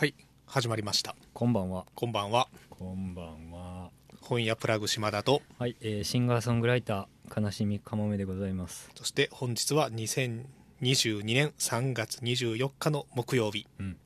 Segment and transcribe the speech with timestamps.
[0.00, 0.14] はい
[0.46, 1.84] 始まりましたこんばんは。
[1.94, 3.90] こんばんはこんばんは。
[4.22, 8.88] 本屋プラグ島田とはい、えーシンガーソングライター、悲しみかもめでございます。
[8.94, 13.98] そして本日は2022年3月24日の木曜日うん。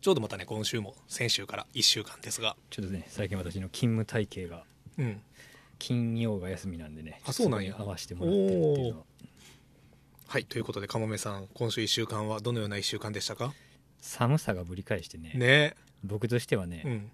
[0.00, 4.64] ちょうどまたね今週も先週から1週間ですがちょっとね、最近私の勤務体系が、
[4.98, 5.20] うん
[5.78, 7.20] 金曜が休みなんでね。
[7.24, 9.04] あそうなんや合わせてもらってるっていうのは。
[10.26, 13.54] はいということでかもめさん今週1週間はどのような1週間でしたか？
[14.00, 17.10] 寒さがぶり返してね、ね僕としてはね、うん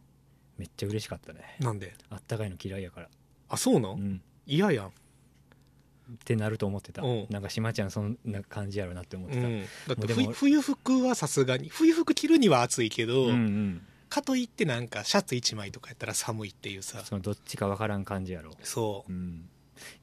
[0.56, 1.56] めっちゃ嬉しかったね。
[1.58, 1.94] なんで？
[2.10, 3.08] あったかいの嫌いやから。
[3.48, 4.22] あそうなうんん。
[4.46, 4.90] 嫌やんっ
[6.24, 7.26] てなると思ってたうん。
[7.28, 9.46] なんか島ちゃんそんな感じやろなって思ってた。
[9.46, 13.82] うん、だって冬冬服はさすがに冬服着るには暑いけど、うんうん。
[14.08, 18.52] かといってなんかシャツ1枚とかやったら寒いっていうさそのどっちかわからん感じやろ。
[18.62, 19.48] そううん。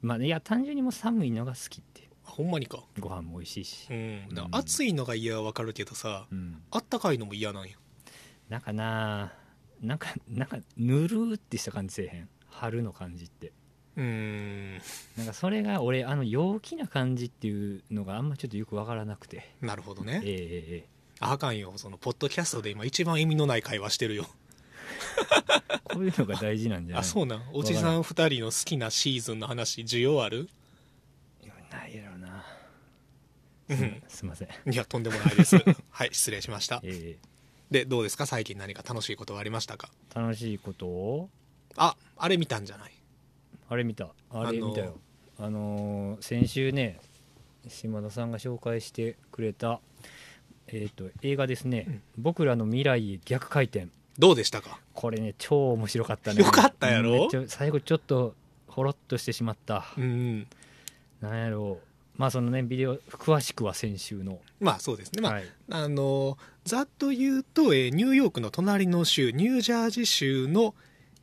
[0.02, 2.08] まあ、いや、単純にもう寒いのが好きって。
[2.32, 2.82] ほんまにか。
[2.98, 3.86] ご飯も美味しいし。
[3.90, 3.94] う。
[3.94, 4.28] ん。
[4.30, 4.54] だからうん。
[4.56, 6.62] 暑いのが嫌はわかるけどさうん。
[6.70, 7.74] あったかいのも嫌なんや。
[8.48, 9.32] なんかな
[9.80, 12.28] なんかなんかぬるーってした感じせえへん？
[12.48, 13.52] 春の感じって。
[13.96, 14.72] うーん。
[15.16, 19.54] なんかそれが俺あの陽気な感じっていうのがあんまちょっとよくわからなくて。
[19.60, 20.88] なるほどええねええ
[21.20, 21.72] あかんよ。
[21.76, 24.26] そのポッドキャストで今一番意味のない会話してるよ。
[24.28, 27.00] え えこういうのが大事なんじゃない？
[27.00, 27.42] あそうなん。
[27.52, 30.48] おじさん2人の好きなシーズンの話需要ある
[31.42, 32.44] いやないやろうな
[33.68, 34.02] うん。
[34.08, 34.48] すいません。
[34.72, 35.56] いやとんでもないです。
[35.90, 36.80] はい失礼しました。
[36.84, 37.16] え
[37.70, 38.26] でどうですか？
[38.26, 39.90] 最近何か楽しいことはありましたか？
[40.14, 41.30] え楽しいことを？
[41.76, 42.92] ああれ見たんじゃない？
[43.68, 44.08] あれ見た。
[44.30, 44.98] あれ見たよ。
[45.38, 47.00] あのー先週ね
[47.68, 49.80] 島田さんが紹介してくれた
[50.66, 52.02] えっ、と映画ですね、うん。
[52.18, 53.88] 僕らの未来へ逆回転。
[54.18, 54.78] どうでしたか？
[54.92, 56.42] これね超面白かったね。
[56.42, 57.28] よかったやろ？
[57.48, 58.34] 最後ちょっと
[58.66, 60.46] ほろっとしてしまった、うん。
[61.20, 61.86] なんやろう
[62.22, 65.20] まあそのねビデオ詳しくは先週の、まあそうですね。
[65.22, 70.76] まあ、はい、あのざっと言うと、えーニューヨークの隣の州ニュージャージー州の、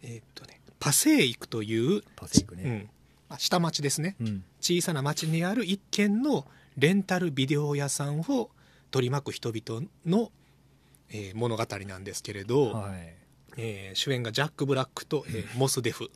[0.03, 2.63] えーっとね、パセーイクという、パセイクね。
[2.65, 2.89] うん。
[3.29, 4.17] まあ下町ですね。
[4.19, 4.43] うん。
[4.59, 6.45] 小さな町にある一軒の
[6.77, 8.49] レンタルビデオ屋さんを
[8.91, 10.33] 取り巻く人々の、
[11.11, 13.15] えー物語なんですけれど、はい。
[13.55, 16.11] えー主演がジャック・ブラックと、えーモス・デフ。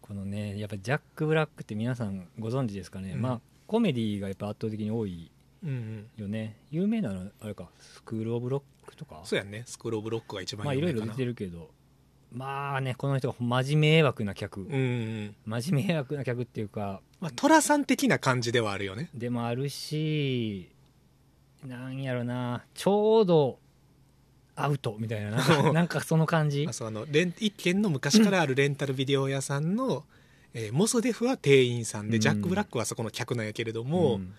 [0.00, 3.22] このねやっぱジャック・ブラックって皆さんご存知ですかね、うん。
[3.22, 5.30] まあコメディがやっぱ圧倒的に多い
[5.62, 6.06] うんうん。
[6.16, 6.56] よね。
[6.70, 9.20] 有名なのあれかスクール・オブ・ロックとか？
[9.24, 9.62] そうやね。
[9.66, 11.70] スクール・オブ・ロックが一番まあいろいろ出てるけど
[12.32, 19.08] まあねこの人が真面目迷惑な客、うんうん真面目迷惑な客っていうかまあ寅さん的な感じではあるよね。
[19.14, 20.68] でもあるし
[21.64, 23.58] なんやろなちょうど
[24.56, 25.30] アウトみたいな
[25.72, 25.82] な。
[25.84, 26.66] んかその感じ。
[26.68, 30.04] あそうあのレン一軒の昔からあるレンタルビデオ屋さんの、
[30.54, 32.20] えーモスデフは店員さんで、うん。
[32.20, 34.32] ジャック・ブラックはそこの客なんやけれども、ん。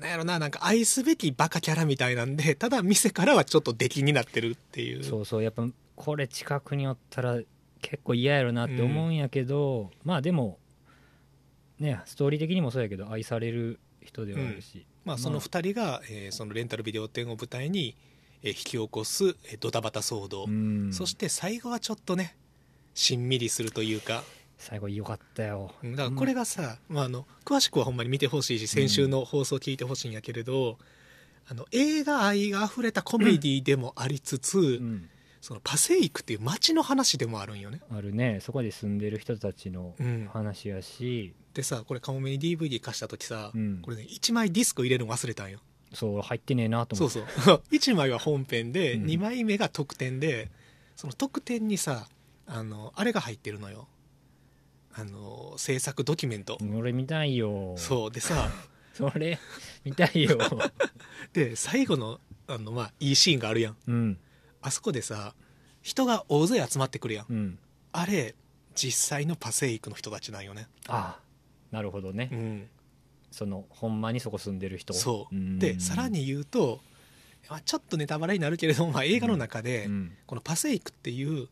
[0.00, 5.04] なんやろななんか愛すべきバカキャラみたいなんで ただ店からはちょっと出禁になってるっていう。
[5.04, 7.40] そうそうやっぱこれ近くにおったら
[7.80, 10.58] 結構嫌やろなって思うんやけど、まあでも
[11.78, 17.96] ねストーリー的にもそうやけど愛される人ではあるし、まあ、その2人が、えーそのレンタルビデオ店を舞台に、
[18.42, 20.92] えー引き起こす、えードタバタ騒動、うん。
[20.92, 22.36] そして最後はちょっとね
[22.94, 24.24] しんみりするというか
[24.58, 25.72] 最後良かったよ。
[25.82, 30.78] うんだからこれがさ、まあ、あの詳しくはほんまに見てほしいし先週の放送聞いてほしいんやけれど、
[31.48, 35.08] あの映画愛があふれたコメディでもありつつ、うん。
[35.42, 37.80] そのパセイクっていう街の話でもあるんよね。
[37.92, 38.40] あるね。
[38.40, 40.28] そこで住んでる人たちのうん。
[40.32, 43.80] 話やし、でさこれカモメに DVD 貸した時さ、うん。
[43.82, 45.60] これね1枚ディスク入れるの忘れたんよ。
[45.92, 47.20] そう入ってねえなと思って。
[47.20, 47.62] そうそう。
[47.70, 49.04] 1枚は本編で、うん。
[49.04, 50.50] 2枚目が特典で
[50.96, 52.08] その特典にさ
[52.46, 53.86] あのあれが入ってるのよ
[54.98, 57.74] あの制作ドキュメント、俺見たいよ。
[57.76, 58.50] そうでさ。
[58.94, 59.38] それ
[59.84, 60.38] 見たいよ。
[61.34, 63.76] で最後のあの、まあ、いいシーンがあるやん。
[63.86, 64.18] うん。
[64.62, 65.34] あそこでさ
[65.82, 67.26] 人が大勢集まってくるやん。
[67.28, 67.58] うん。
[67.92, 68.34] あれ
[68.74, 70.66] 実際のパセイクの人たちなんよね。
[70.88, 71.26] ああ
[71.70, 72.68] なるほどね、うん。
[73.30, 74.94] そのほんまにそこ住んでる人。
[74.94, 75.34] そう。
[75.34, 75.58] うん。
[75.58, 76.80] でさらに言うと、
[77.50, 80.16] まあ、ちょっとネタバレになるけれども、まあ、映画の中で、うん。
[80.26, 81.48] このパセイクっていう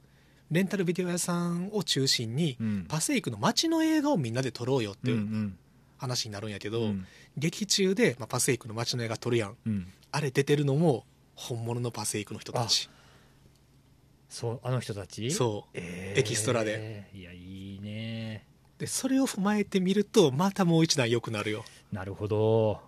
[0.55, 2.87] レンタルビデオ屋さんを中心に、うん。
[2.89, 5.59] パセイクの街の映画をみんなで撮ろうよってうんういうん。
[5.99, 7.07] 話になるんやけど、うん。
[7.37, 9.57] 劇中で、まあ、パセイクの街の映画撮るやん。
[9.67, 9.93] うん。
[10.13, 11.05] あれ出てるのも
[11.35, 12.89] 本物のパセイクの人たち。
[14.29, 15.33] そうあの人たち？
[15.33, 15.71] そう。
[15.75, 17.11] えエキストラで。
[17.13, 18.47] いやいいね。
[18.79, 21.65] でそれを踏まえてみるとまたもう一段良くなるよ。
[21.91, 22.81] なるほど。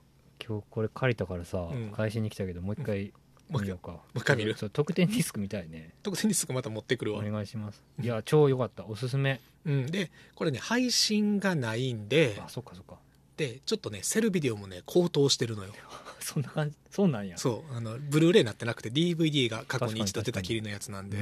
[0.46, 1.90] 今日これ借りたからさ、うん。
[1.90, 3.12] 返しに来たけどもう一回
[3.48, 5.94] もう一回見ようかもう一回見るそう特典ディスクみたいね。
[6.02, 7.82] 特典にすぐまた持ってくるおわ、願いします。
[8.02, 8.84] いや超良かった。
[8.86, 9.40] おすすめ。
[9.64, 12.94] うん、でこれね配信がないんであそっかそっか。
[12.94, 12.98] っ
[13.36, 15.72] てちょっとねセルビデオもね高騰してるのよ。
[16.20, 16.76] そんな感じ？
[16.90, 17.36] そうなんや。
[17.38, 17.74] そう。
[17.76, 21.18] あのブルーレイになってなくて DVD が過去に一度出たきりのやつなんで。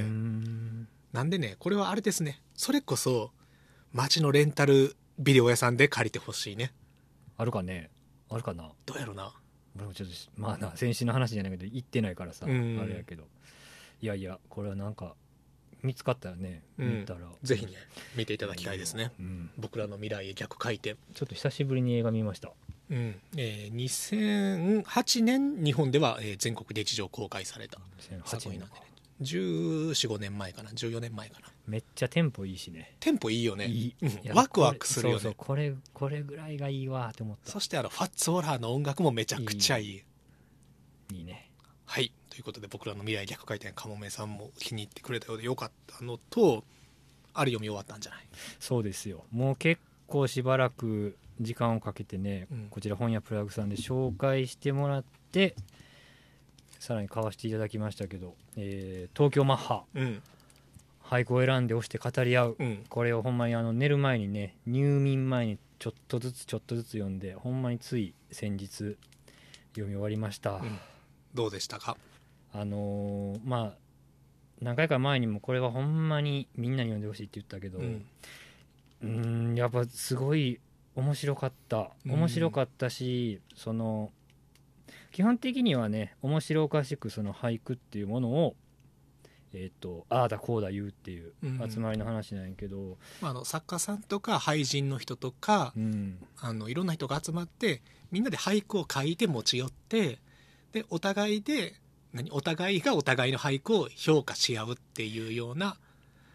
[1.12, 2.40] なんでねこれはあれですね。
[2.54, 3.32] それこそ
[3.92, 6.72] 街のレンタルビデオ屋さんで借りてほしいね。
[7.36, 7.90] あるかね？
[8.30, 8.70] あるかな？
[8.86, 9.32] どうやろな
[9.76, 12.78] 俺もちょっとまあな先週の話じゃないけど行ってないからさ、うん。
[12.82, 13.24] あれやけど。
[14.02, 15.14] いやいやこれはなんか
[15.82, 17.00] 見つかったらねうん。
[17.00, 17.72] 見たら、ぜひね
[18.16, 19.12] 見ていただきたいですね。
[19.18, 19.50] うん。
[19.58, 20.96] 僕らの未来へ逆回転。
[21.14, 22.50] ちょっと久しぶりに映画見ました。
[22.90, 23.14] うん。
[23.36, 27.78] えー2008年日本では、えー全国で地上公開された
[28.24, 28.80] 作2008年品なんでね
[29.22, 30.70] 1415年前かな。
[30.70, 31.48] 14年前かな。
[31.66, 32.96] めっちゃテンポいいしね。
[33.00, 33.66] テンポいいよね。
[33.66, 33.94] いい。
[34.02, 34.08] うん。
[34.08, 35.20] いやワクワクするよね。
[35.20, 35.34] そうそう。
[35.36, 37.52] これこれぐらいがいいわって思った。
[37.52, 40.02] そしてあのファッツ・オーラーの音楽もめちゃくちゃいい。
[41.12, 41.50] いいね。
[41.86, 42.12] はい。
[42.28, 46.64] ということで僕らの未来逆回転かもめさんも気に入ってくれたようでよかったのと
[47.32, 48.20] あれ読み終わったんじゃない？
[48.58, 49.24] そうですよ。
[49.30, 52.66] もう結構しばらく時間をかけてね、うん。
[52.70, 55.54] こちら本屋プラグさんで紹介してもらって
[56.84, 59.84] さらに買わせていただきましたけど、えー東京マッハ。
[59.94, 60.22] うん。
[61.02, 62.56] 俳句を選んで押して語り合う。
[62.58, 62.84] うん。
[62.90, 68.68] これをほんまにあの寝る前にね入眠前にちょっとずつちょっとずつ読んでほんまについ先日
[69.72, 70.78] 読み終わりました、うん。
[71.32, 71.96] どうでしたか？
[72.52, 73.72] あのーまあ
[74.60, 77.78] 何回か前にもこれはほんまにみんなに読んでほしいって言ったけど、
[79.02, 79.54] うん。
[79.56, 80.60] やっぱすごい
[80.94, 81.90] 面白かった。
[82.04, 84.10] うん面白かったし、その
[85.14, 88.56] 基本的にはね面白おかしくその俳句っていうものを
[89.52, 91.70] えっ、とああだこうだ言うっていううん。
[91.70, 96.18] 集まりの話なんやけど、まあ、あの作家さんとか俳人の人とかうん。
[96.40, 97.80] あのいろんな人が集まって
[98.10, 100.18] みんなで俳句を書いて持ち寄って
[100.72, 101.74] でお互いで
[102.12, 105.76] 何お互いがお互いの俳句を評価し合うっていうような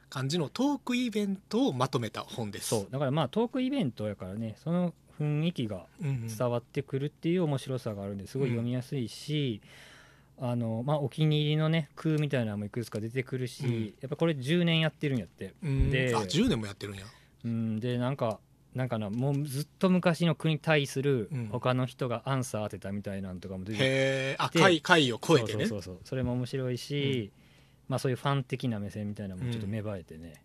[0.10, 2.70] 感じのトークイベントをまとめた本です。
[2.70, 2.92] そう。
[2.92, 6.28] だからまあトークイベントやからねその雰囲気がうんうん。
[6.28, 9.62] 伝わってくるっていう面白さがあるんですごい読みやすいし、
[10.40, 13.86] あのまあ、お気に入りのね空みたいなのもいくつか出てくるし、うん。
[14.02, 15.90] やっぱこれ10年やってるんやって、うん。
[15.90, 17.06] であ10年もやってるんや。
[17.46, 18.40] うん、でなんか
[18.76, 21.48] なんかなもうずっと昔の句に対するうん。
[21.48, 25.66] 他の人がアンサー当てたみたいなんとかも出てへえあで回回を超えてね。
[25.66, 27.32] そうそうそうそれも面白いし、
[27.88, 30.42] まあ、そういうファン的な目線みたいなのもちょっと芽生えてね、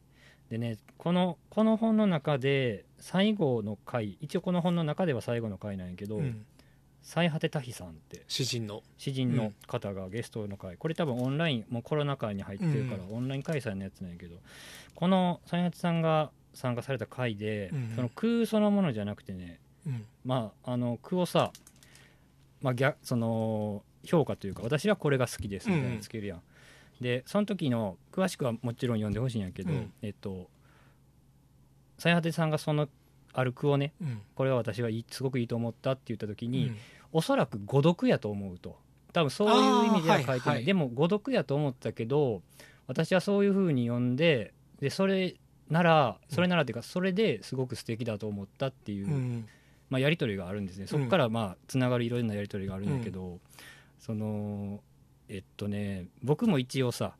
[0.54, 6.46] でねこのこの本の中で最後の回一応この本の中では最後の回なんやけど、うん。
[7.02, 8.82] 最果て多比さんって詩人の。
[8.96, 14.36] 詩人の方がゲストの会これ多分オンラインもうコロナ禍に入ってるから、オンライン開催のやつなんやけど
[14.94, 19.58] この最果てさんが参加された回で、うんその空そのものじゃなくてね
[19.88, 20.04] うん。
[20.24, 21.50] まああの句をさ、
[22.62, 26.42] まあ、逆その評価というか私はこれが好きですみたいなのつけるやん、
[27.04, 29.92] でその時の詳しくはもちろん読んでほしいんやけど、うん。
[30.00, 30.48] えっと
[31.98, 32.88] 最果てさんがその
[33.34, 34.22] ある句をねうん。
[34.34, 36.76] これは私はいいすごくいいと思ったって言った時に、うん。
[37.12, 38.78] おそらく誤読やと思うと。
[39.12, 40.56] 多分そういう意味では書いてない。
[40.56, 42.40] はいでも誤読やと思ったけど
[42.86, 45.34] 私はそういうふうに読んででそれ
[45.68, 49.48] ならそれならっていうかそれですごく素敵だと思ったっていう、うん。
[49.90, 50.86] まあ、やり取りがあるんですね。
[50.86, 53.40] そこからまあつながるいろんなやり取りがあるんだけど、
[54.00, 54.80] その
[55.28, 57.14] えっとね僕も一応さ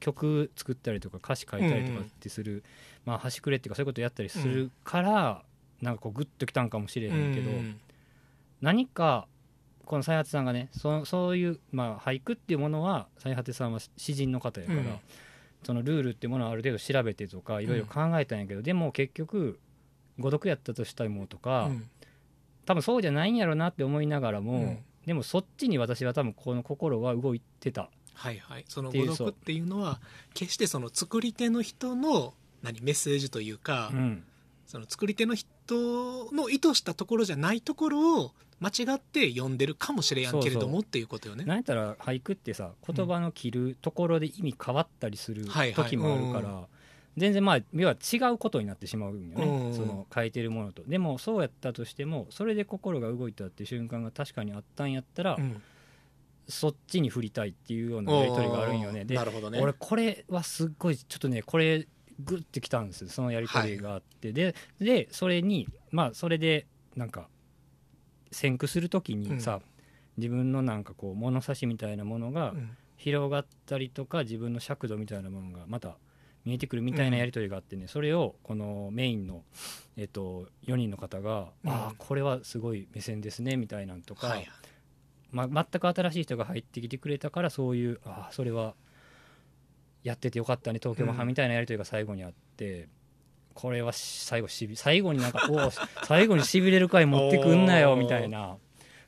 [0.00, 2.62] 曲作ったりとか歌詞書いたりとかってする、
[3.04, 5.42] まあ端くれっていうかそういうことやったりするから、
[5.82, 7.80] なんかこうグッときたんかもしれへんけど、うん。
[8.60, 9.26] 何か
[9.84, 14.86] この最果さんがねそそういう、まあ、俳句っていうものは最果さんは詩人の方やから、うん。
[15.64, 19.58] そのルールっていうものをある程度調べてとかいろいろ考えたんやけど、でも結局
[20.20, 21.88] 誤読やったとしたもとか、うん。
[22.66, 24.78] 多分そうじゃないんやろなって思いながらも、うん
[25.08, 27.88] でもそっちに私は多分この心は動いてた。
[28.12, 28.64] はいはい。
[28.68, 30.00] そのっていう誤読っていうのは
[30.34, 34.24] 決してその作り手の人の何メッセージというか、うん。
[34.66, 41.44] その作り手の人の意図したところじゃないところを間違って読んでるかもしれやんけれどもっていうことよね。
[41.44, 45.84] なんやったら俳句ってさ言葉の切るところで意味変わったりするはいはい。
[45.86, 46.68] 時もあるから、
[47.18, 49.74] 全然まあ要は違うことになってしまうんよね、うん。
[49.74, 50.82] その書いてるものと。
[50.84, 55.62] でもそうやったとしてもそれで心が動いたっていう瞬間が確かにあったんやったら、うん。
[56.48, 59.04] そっちに振りたいっていうようなやり取りがあるんよね。
[59.04, 59.60] でなるほどね。
[59.60, 61.86] 俺これはすっごいちょっとねこれ
[62.24, 63.10] グッてきたんですよ。
[63.10, 67.28] そのやり取りがあって、ででそれにまあそれでなんか
[68.30, 69.60] 先駆する時にさ、
[70.16, 72.70] 自分のなんかこう物差しみたいなものがうん。
[73.00, 75.96] 広がったりとか自分の尺度みたいなものがまた
[76.48, 79.42] 見えてくるみたいなやり取りがあってね、それをこのメインの、
[79.98, 81.70] えっと4人の方が「うん。
[81.70, 84.34] ああこれはすごい目線ですね」みたいなんとか、
[85.30, 88.74] まあ、全く新しい人が入ってきてくれたからそういうああそれは
[90.04, 92.88] やっててよかったね東京マハみたいなやり取りが最後にあって、
[93.52, 95.70] これはし最後しび最後になんかおお
[96.06, 98.56] 最後にしびれる回持ってくんなよみたいな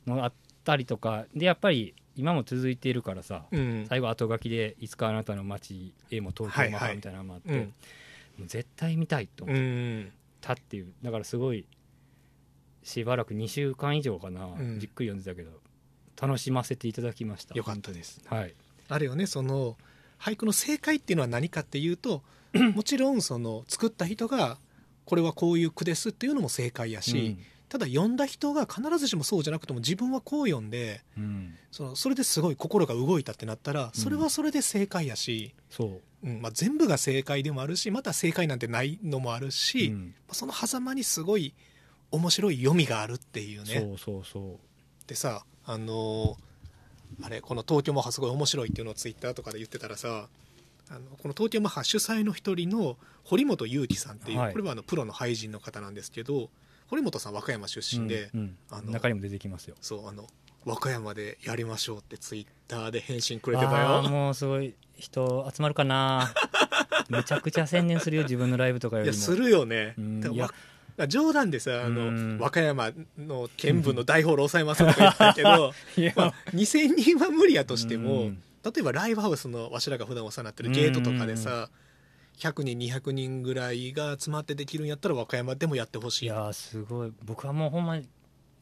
[0.06, 0.32] のがあっ
[0.62, 1.24] たりとか。
[1.34, 3.86] でやっぱり今も続いているからさうん。
[3.88, 7.74] 最後後書きで「いつかあなたの街へも東京マハ」みたいなのもあって、うん
[8.38, 10.12] もう絶対見たいとう思っん。
[10.40, 10.92] たっていう。
[11.02, 11.66] だからすごい
[12.82, 14.78] しばらく2週間以上かな、うん。
[14.80, 15.60] じっくり読んでたけど
[16.20, 17.54] 楽しませていただきました。
[17.54, 18.22] よかったです。
[18.26, 18.54] はい。
[18.88, 19.76] あれよねその
[20.18, 22.22] 俳句の正解っていうのは何かっていうと
[22.74, 24.58] もちろんその作った人が
[25.04, 27.36] これはこういう句ですっていうのも正解やし、
[27.70, 31.24] ただ読んだ人が必ずしもそうじゃなくても自分はこう読んでうん。
[31.24, 36.00] うんそのそれですごい心が動いたってなったらそれはそれで正解やし、そう。
[36.24, 40.14] うんまあ、全部が正解でもあるしまた正解なんてないのもあるし、うん。
[40.32, 41.54] その狭間にすごい
[42.10, 43.78] 面白い読みがあるっていうね。
[43.78, 44.58] そうそうそ
[45.06, 46.50] でさあのー
[47.22, 50.28] あれこの東京マハすごい面白いっていうのをツイッターとかで言ってたらさ
[50.88, 54.52] あのこの東京マハ主催の一人の堀本裕樹さんっていう、はい。
[54.52, 56.50] これはあのプロの俳人の方なんですけど
[56.90, 58.56] 堀本さん和歌山出う身で、うんうん。
[58.70, 59.76] あの中にも出てきますよ。
[59.80, 60.26] そうあの
[60.64, 64.02] 和歌山でやりましょうってツイッターで返信くれてたよ。
[64.02, 66.34] もうすごい人集まるかな。
[67.08, 69.14] めちゃくちゃ宣伝するよ自分のライブとかよりも。
[69.14, 69.94] いやするよね。
[69.96, 70.20] うん
[71.08, 72.38] 冗談でさあの、うん。
[72.38, 75.72] 和歌山の県部の大ホール抑えますとか言ったけど、
[76.14, 78.42] まあ、2000人は無理やとしても、うん。
[78.62, 81.70] 例えばライブハウスのわしらが普段お世話になってるゲートとかでさ、
[82.40, 86.24] 100人200人ぐらいが集まってできるんやったら和歌山でもやってほしい。
[86.24, 87.12] いやーすごい。
[87.24, 88.08] 僕はもうほんまに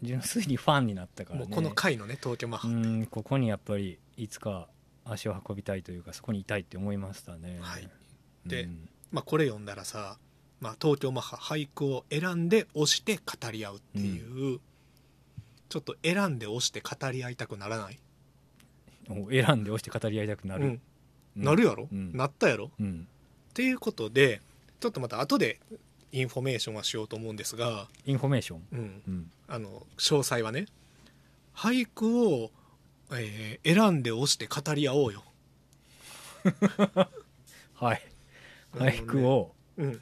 [0.02, 1.46] 純粋にファンになったからね。
[1.46, 4.68] もうこの回のね東京マッハ、うんここにやっぱりいつか
[5.04, 7.58] 足を運びたいというかそこにいたいって思いましたね。
[7.60, 7.88] はい。
[8.44, 8.88] でうん。
[9.10, 10.18] まあ、これ読んだらさ、
[10.60, 14.60] まあ、東京マッハ俳句を選んで推して語り合うっていう、
[15.68, 17.98] ちょっと選んで推して語り合いたくならない、
[19.08, 20.80] 選んで推して語り合いたくなる、うん。
[21.36, 22.12] なるやろ、うん。
[22.14, 22.70] なったやろ？
[22.78, 23.08] うん
[23.58, 24.40] っていうことで
[24.78, 25.58] ちょっとまた後で
[26.12, 30.66] インフォメーションはしようと思うんですが、インフォメーション、うん、うん、あの詳細はね。
[31.56, 32.52] 俳句を、
[33.10, 35.24] えー選んで推して語り合おうよ、
[37.74, 38.02] はい。
[38.74, 40.00] 俳句をうん。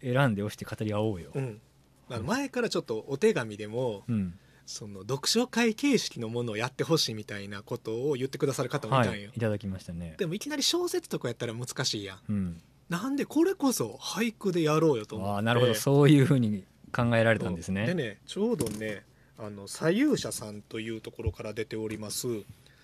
[0.00, 1.60] 選んで押して語り合おうよ、うん、
[2.08, 4.38] あの前からちょっとお手紙でもうん
[4.70, 10.14] その読書会形式のものをやってほしいみたいなことを言ってくださる方もいはたんよ、いいただきましたね。
[10.16, 12.18] でもいきなり小説とかやったら難しいやん。
[12.28, 12.62] うん。
[12.88, 15.32] なんでこれこそ俳句でやろうよと思って。
[15.34, 15.74] ああなるほど。
[15.74, 17.84] そういうふうに考えられたんですね。
[17.84, 19.02] でねちょうどね
[19.38, 22.28] あの左右者さんというところから出ております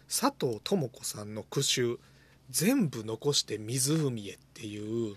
[0.09, 1.99] 佐藤智子さんの句集
[2.51, 5.17] 「全部残して湖へ」っていう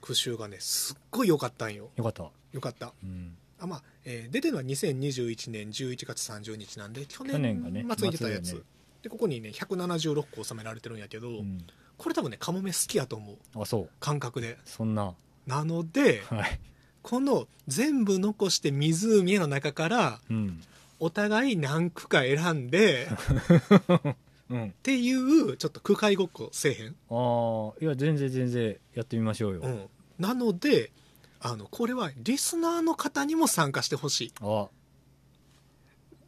[0.00, 1.90] 句集がねすっごい良かったんよ。
[1.96, 2.92] よかった、よかった。
[3.02, 8.60] うん、あまあ、えー出てるのは2021年11月30日なんで去去年がね末に出たやつ、ね。
[9.02, 11.66] でここにね176個収められてるんやけど、うん。
[11.96, 13.36] これ多分ねカモメ好きやと思う。
[13.62, 13.88] あそう。
[14.00, 14.58] 感覚で。
[14.64, 15.14] そんな。
[15.46, 16.60] なのではい、
[17.02, 20.62] この「全部残して湖へ」の中からうん。
[20.98, 23.08] お互い何句か選んで
[24.48, 30.92] うん、っていうちょっと句会ごっこせえへん、ああいや全然全然やってみましょうよ、うん、なので
[31.40, 34.32] あのこれはリスナーの方にも参加してほしい。
[34.40, 34.68] あ。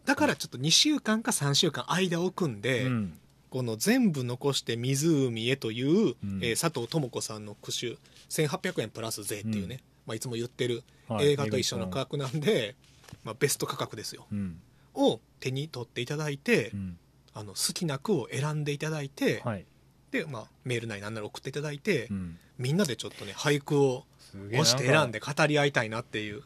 [0.04, 3.18] だからちょっと2週間か3週間間を置くんで、うん。
[3.50, 6.44] この「全部残して湖へ」という、うん。
[6.44, 7.98] えー佐藤智子さんの句集
[8.28, 9.80] 1800円プラス税っていうね、うん。
[10.06, 11.28] まあ、いつも言ってるはい。
[11.28, 12.76] 映画と一緒の価格なんで、
[13.24, 14.26] まあ、ベスト価格ですよ。
[14.30, 14.60] うん。
[14.94, 16.98] を手に取っていただいて、うん。
[17.38, 19.64] あの好きな句を選んでいただいて、はい、
[20.10, 26.42] で、まあ、メールなりなんなら送っていただいて、うん、みんなでちょっとね俳句をすげえ押して選んで語り合いたいなっていう、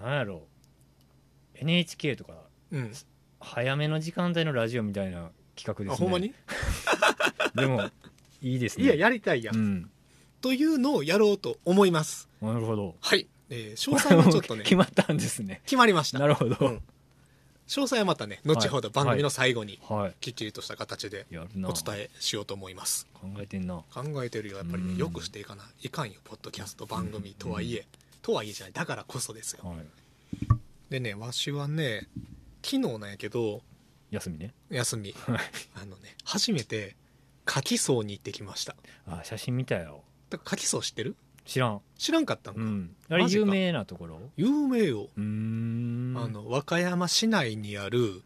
[0.00, 0.42] なんやろ。
[1.54, 2.34] NHK とか
[2.70, 2.92] うん、
[3.40, 5.92] 早めの時間帯のラジオみたいな企画ですね。
[5.92, 6.34] あほんまに？
[7.54, 7.90] でも
[8.42, 8.84] いいですね。
[8.84, 9.90] いややりたいやん、うん。
[10.40, 12.28] というのをやろうと思います。
[12.40, 12.96] なるほど。
[13.00, 14.62] はい、えー詳細はちょっとね。
[14.64, 15.60] 決まったんですね。
[15.64, 16.18] 決まりました。
[16.18, 16.82] なるほど、うん
[17.68, 23.06] 詳細はまたね後ほど番組の最後にはきっちりとした形でお伝えしようと思います。
[23.14, 23.82] 考えてんな。
[23.92, 24.92] 考えてるよやっぱりうん。
[24.94, 27.86] ねよくしていかないかんよポッドキャスト番組とはいえ。
[28.22, 29.60] とはいえじゃないだからこそですよ。
[29.68, 29.76] はい。
[30.90, 32.08] でねわしはね
[32.62, 33.60] 昨日なんやけど
[34.10, 34.54] 休みね。
[34.70, 35.12] 休み。
[35.12, 35.38] はい。
[35.76, 36.96] あのね初めて
[37.44, 38.74] 柿荘に行ってきました。
[39.06, 40.02] あ写真見たよ。
[40.30, 41.16] だから柿荘知ってる？
[41.48, 41.80] 知らん。
[41.96, 42.94] 知らんかったんか、うん。
[43.08, 43.40] あれマジか。
[43.40, 44.20] 有名なところ？
[44.36, 46.14] 有名よ、うーん。
[46.16, 48.22] あの和歌山市内にあるうん。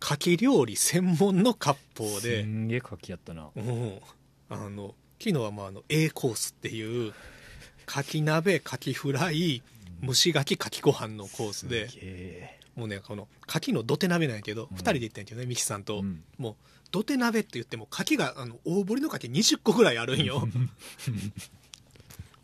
[0.00, 2.42] 牡蠣料理専門の割烹で。
[2.42, 3.48] すんげえ活気やったな。
[3.54, 3.98] うん。
[4.48, 7.12] あの昨日はまああの A コースっていう
[7.88, 9.60] 牡蠣鍋牡蠣フライ
[10.04, 11.88] 蒸し牡蠣牡蠣ご飯のコースで。
[11.88, 12.58] すげえ。
[12.76, 14.76] もうねこの牡蠣の土手鍋なんやけど、うん。
[14.76, 16.22] 2人で行ったんやけどねミキさんと、うん。
[16.38, 16.54] もう
[16.92, 20.46] 土手鍋って言っても牡蠣があの大ぶりの牡蠣20個ぐらいあるんよ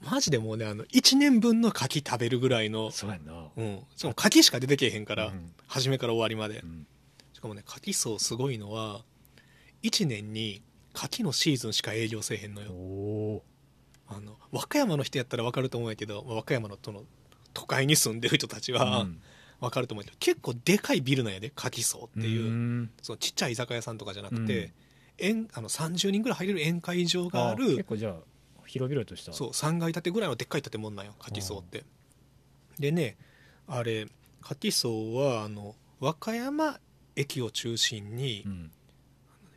[0.00, 3.48] マジでもうねあの1年分の牡蠣食べるぐらいのそうやな。
[3.56, 3.80] うん。
[3.96, 5.52] しかも牡蠣しか出てけえへんから、うん。
[5.66, 6.60] 初めから終わりまで。
[6.60, 6.86] うん。
[7.32, 9.02] しかもね牡蠣層すごいのは
[9.82, 10.62] 1年に
[10.94, 12.70] 牡蠣のシーズンしか営業せえへんのおよ。
[12.72, 13.42] お
[14.08, 17.02] あの和歌山の人やったら分かると思うんやけどまあ和歌山のその
[17.52, 19.20] 都会に住んでる人たちはん。
[19.60, 22.90] 分かると思うけど、結構でかいビルなんやで牡蠣層っていう、ん。
[23.02, 24.46] そのちっちゃい居酒屋さんとかじゃなくうん。
[24.46, 24.72] て、
[25.20, 28.14] 宴あの30人ぐらい入れる宴会場がある結構じゃあ
[28.68, 29.32] 広々とした。
[29.32, 31.84] そう3階建てぐらいのでっかい建物なんよ柿荘って。
[32.78, 33.16] でね
[33.66, 34.06] あれ
[34.40, 36.78] 柿荘はあの和歌山
[37.16, 38.70] 駅を中心にうん。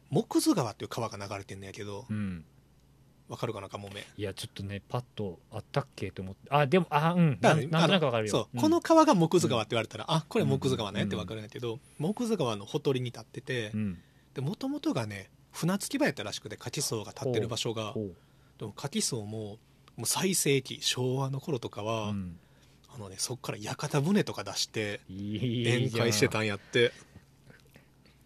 [0.10, 2.44] 木津川っていう川が流れてんのやけどうん。
[3.30, 4.06] わかるかなかもめ。
[4.18, 6.42] いやちょっとねパッとあったっけと思って。
[6.50, 7.38] あでもあうん。
[7.40, 8.32] なだなんとなくわかるよ。
[8.32, 8.60] そう、ん。
[8.60, 13.98] この川が木津川って言われたら、あこれ木津川ねってうんわかるんやけど、木津川のほとりに立っててうん。
[14.40, 17.94] もともとがね船着き場やったらしくて柿荘が立ってる場所が
[18.62, 19.58] でも柿荘も
[19.98, 22.38] もう最盛期昭和の頃とかは、うん。
[22.94, 26.92] あのね、そっから屋形船とか出してい宴会してたんやって。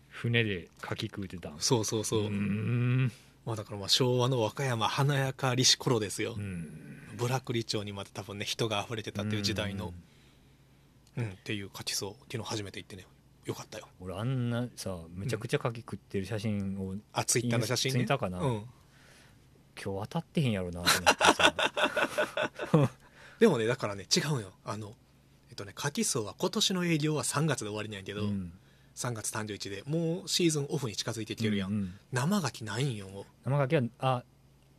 [0.10, 3.12] 船で牡蠣食うてたそうそうそう、ん。
[3.46, 6.68] まあ、だからまあ昭和の和歌山華やかりし頃ですよ、うん。
[7.16, 9.94] ブラックリ町にまた多分ね人が溢れてたっていう時代の、
[11.18, 11.26] うん。
[11.26, 13.06] っていう勝ちそう昨日初めて行ってね。
[13.46, 13.88] よかったよ。
[14.02, 18.00] 俺あんなさめちゃくちゃ牡蠣食ってる写真をあツイッターの写真ね。
[18.00, 18.40] ツイッターかな。
[18.40, 18.64] うん、
[19.82, 21.54] 今日当たってへんやろなと思ってさ。
[23.40, 24.54] でもねだからね違うんよ。
[24.64, 24.96] あの
[25.50, 28.54] えっとね牡蠣荘は今年の営業は3月で終わりなんやけど、うん。
[28.96, 32.00] 3月31でもうシーズンオフに近づいてきてるやん、ううん。
[32.14, 33.26] 生牡蠣ないんよ。
[33.44, 34.24] 生牡蠣はあ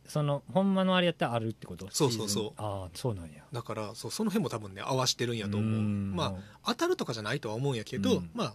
[0.07, 1.87] そのほんまのあれやったらあるってこと？
[1.91, 2.53] そうそうそう。
[2.57, 3.43] ああそうなんや。
[3.51, 5.69] だからそうその辺も多分ね合わしてるんやと思う。
[5.69, 6.15] うん。
[6.15, 8.31] まあ当たるとかじゃないとは思うんやけど、うん。
[8.33, 8.53] まあ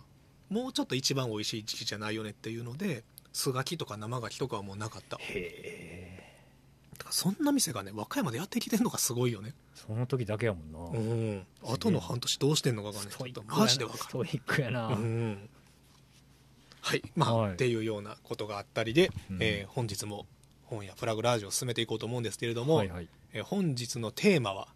[0.49, 5.17] もうちょっと一番美味しい時期じゃないよねっていうので素牡蠣とか生牡蠣とかはもうなかった。
[5.17, 6.22] だへえ
[7.03, 9.55] からそんな店がね和歌山でやってきてんのがすごいよね。
[9.75, 10.99] その時だけやもんな。
[10.99, 11.47] うん。
[11.65, 14.89] あとの半年どうしてんのかがねスちょっとマジでわかストイックやな。
[14.91, 15.49] るうん。
[16.81, 17.03] はい。
[17.15, 17.53] まあ、はい。
[17.53, 19.39] っていうようなことがあったりで、うん。
[19.41, 20.27] えー本日も
[20.65, 23.09] 本やプラグラージュを進めていこうと思うんですけれども、はいはい。
[23.33, 24.69] えー本日のテーマは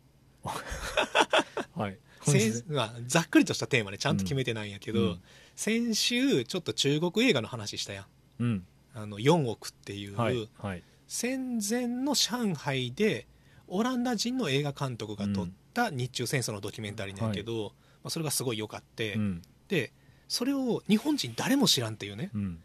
[1.75, 1.99] はい。
[2.23, 5.23] せんまあ、ざっくりとしたテーマでちゃんと決めてないんやけど、うん。
[5.55, 8.07] 先週ちょっと中国映画の話したやん。
[8.41, 8.67] うん。
[8.95, 10.49] あの4億っていう、はい。
[10.59, 13.27] はい戦前の上海で
[13.69, 19.42] オランダ人の映画監督が撮った日中戦争のドキュメンタリーなんやけど、まあ、それがすごい良かって、うん。
[19.69, 19.92] で
[20.29, 22.31] それを日本人誰も知らんっていうね。
[22.35, 22.59] うん。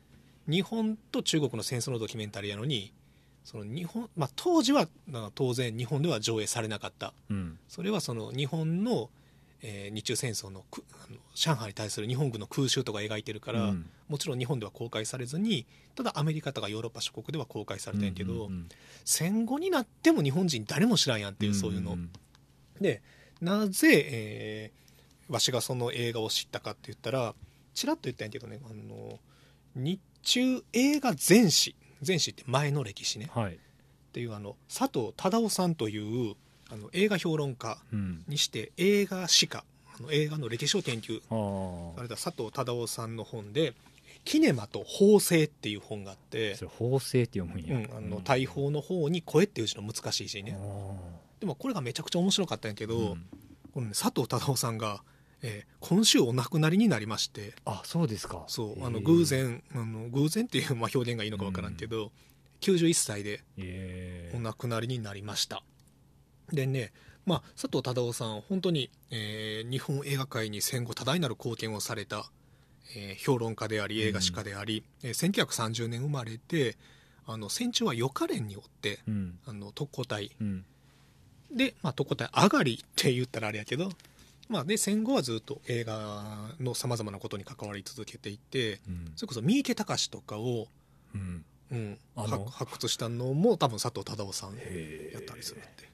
[0.48, 2.94] 日本と中国の戦争のドキュメンタリーやのに
[3.44, 7.14] その日本、まあ、当時はまあ当然日本では上映されなかった。
[7.30, 7.58] うん。
[7.68, 9.10] それはその日本の、
[9.62, 13.90] えー日中戦争のくあの上海に対する日本軍の空襲とか描いてるから、うん。
[14.08, 18.70] もちろん日本では公開されずにただアメリカとかヨーロッパ諸国では公開されたんやけど、うんうん
[19.06, 22.10] 戦後になっても日本人誰も知らんやんっていうそういうの、ん
[22.80, 23.02] で
[23.42, 24.82] なぜ、えー
[25.34, 27.34] わしがその映画を知ったかって言ったら
[27.74, 29.18] ちらっと言ったんやけどねあの
[29.76, 31.76] 日中映画全史。
[32.02, 33.30] 全史って前の歴史ね。
[33.34, 33.54] はい。
[33.54, 33.58] っ
[34.12, 36.36] ていうあの佐藤忠夫さんという
[36.72, 39.64] あの映画評論家うんにして映画史家
[40.00, 43.74] あの映画の歴史を研究あされた佐藤忠夫さんの本で
[44.24, 47.78] 「キネマと法政」っていう本があってあ、それ法制って読むんや。
[47.78, 50.58] うん、あの大砲の方に「声」っていう字の難しい字ね
[51.40, 53.26] でもこれがめちゃくちゃ面白かったんやけど、うん。
[53.74, 55.02] このね、佐藤忠夫さんが、
[55.42, 57.56] えー今週お亡くなりになりまして。
[57.66, 58.46] あそうですか。
[58.48, 62.12] そうあの偶然あの偶然っていうまあ表現がいいのか分からんけど、
[62.62, 65.64] 91歳でえお亡くなりになりました
[66.52, 66.92] でね、
[67.26, 72.26] まあ、佐藤忠夫さん本当に、えー日本映画界に戦後多大なる貢献をされた、
[72.96, 76.78] えー評論家であり映画史家であり、えー1930年生まれて
[77.28, 79.40] あの戦中は予科連によってうん。
[79.46, 80.32] あの特攻隊。
[80.40, 80.66] うん。
[81.52, 83.92] で、まあ、特攻隊上がり って言ったらあれやけど、
[84.50, 89.12] まあ、で戦後はずっと映画のさまざまなことに関わり続けていてうん。
[89.16, 90.68] それこそ三池隆とかを、
[91.14, 91.46] うん。
[91.72, 95.90] うん、発掘したのも多分佐藤忠夫さんやったりするって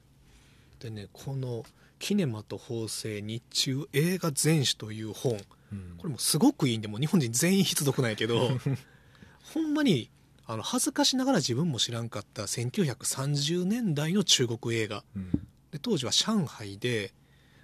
[0.80, 1.64] でねこの
[1.98, 5.40] 「キネマと法制日中映画全史」という本。
[5.72, 5.94] うん。
[5.98, 8.58] これもすごくいいんでもう日本人全員必読なんやけど
[9.52, 10.10] ほんまに
[10.46, 15.04] あの恥ずかしながら自分も知らんかった1930年代の中国映画。
[15.14, 15.30] うん。
[15.70, 17.12] で当時は上海で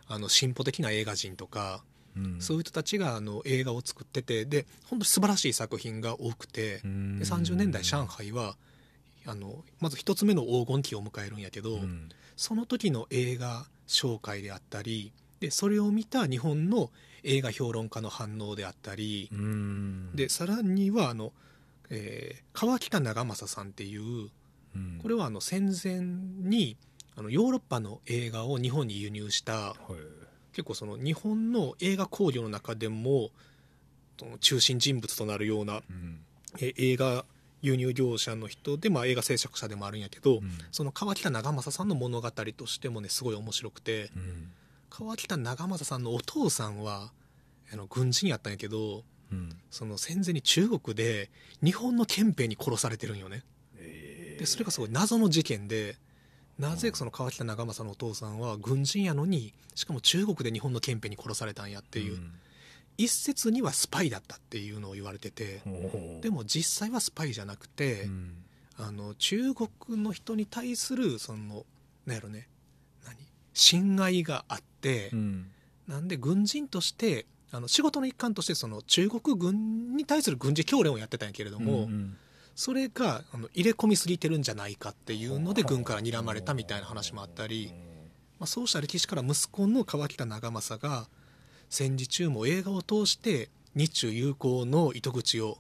[0.07, 1.85] あの進歩的な映画人とか、
[2.16, 2.40] うん。
[2.40, 7.18] そういう人たちがあの映画を作っててで本当に素晴らしい作品が多くて、うん。
[7.18, 8.57] で30年代上海は
[9.24, 16.90] あのまず一つ目の黄金期を迎えるんやけど、うんその時の映画紹介であったりでそれを見た日本の
[17.23, 20.14] 映画評論家の反応であったり、うん。
[20.14, 21.33] でさらにはあの、
[21.90, 24.31] えー川北長政さんっていう
[24.75, 24.99] うん。
[25.03, 26.77] これはあの戦前に
[27.16, 29.75] あのヨーロッパの映画を日本に輸入した
[30.53, 33.31] 結構その日本の映画興行の中でも
[34.40, 36.20] 中心人物となるようなうん。
[36.61, 37.25] え映画
[37.64, 40.50] 輸入業者の人で、まあ、映画制作者でもあるんやけど、うん。
[40.70, 44.50] その川北長政さんの物語としてもねすごい面白くてうん。
[44.90, 47.11] 川北長政さんのお父さんは
[47.72, 49.57] あの軍人やったんやけどうん。
[49.70, 51.31] その戦前に中国で
[51.62, 53.42] 日本の憲兵に殺されてるんよね。
[53.79, 54.37] え。
[54.38, 55.96] でそれがすごい謎の事件で
[56.59, 62.18] なぜその川北長政のお父さんは軍人やのにしかも中国で日本の憲兵に殺されたんやっていう、
[62.97, 65.69] 一説にはスパイだったっていうのを言われててう。
[65.69, 68.35] んでも実際はスパイじゃなくて、うん。
[68.77, 69.69] あの中国
[70.03, 71.65] の人に対するその
[72.07, 72.49] なんやろね
[73.07, 73.17] 何？
[73.53, 75.51] 侵害があって、うん。
[75.87, 82.17] なんで軍人としてあの仕事の一環としてその中国軍に対する軍事教練をやってたんやけれども、うん
[82.57, 87.73] それがあの入れ込みすぎてるんじゃないかっていうので軍から睨まれたみたいな話もあったり、
[88.39, 91.09] まあ、そうした歴史から息子の川北長政が
[91.75, 95.59] 戦時中も映画を通して日中友好の糸口を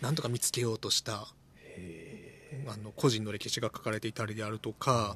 [0.00, 1.28] なんとか見つけようとした
[2.66, 5.14] あの個人の歴史が書かれていたりであるとか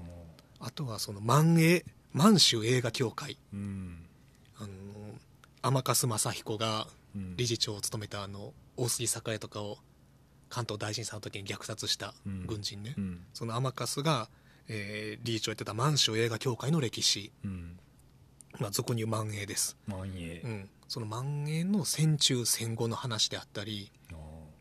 [0.60, 3.38] あとはその満映満州映画協会。
[3.54, 4.04] うん。
[4.58, 4.68] あの
[5.62, 7.36] 天粕正彦がうん。
[7.36, 9.78] 理事長を務めたあの大杉栄とかを
[10.50, 12.12] 関東大震災の時に虐殺した
[12.46, 13.20] 軍人ね、うん。
[13.32, 14.28] その天粕が、
[14.68, 17.78] えー理事長やってた満州映画協会の歴史、うん
[18.58, 20.40] まあ、俗に言う満映です、万栄。
[20.44, 24.16] うん、その満映の戦中戦後の話であったりあ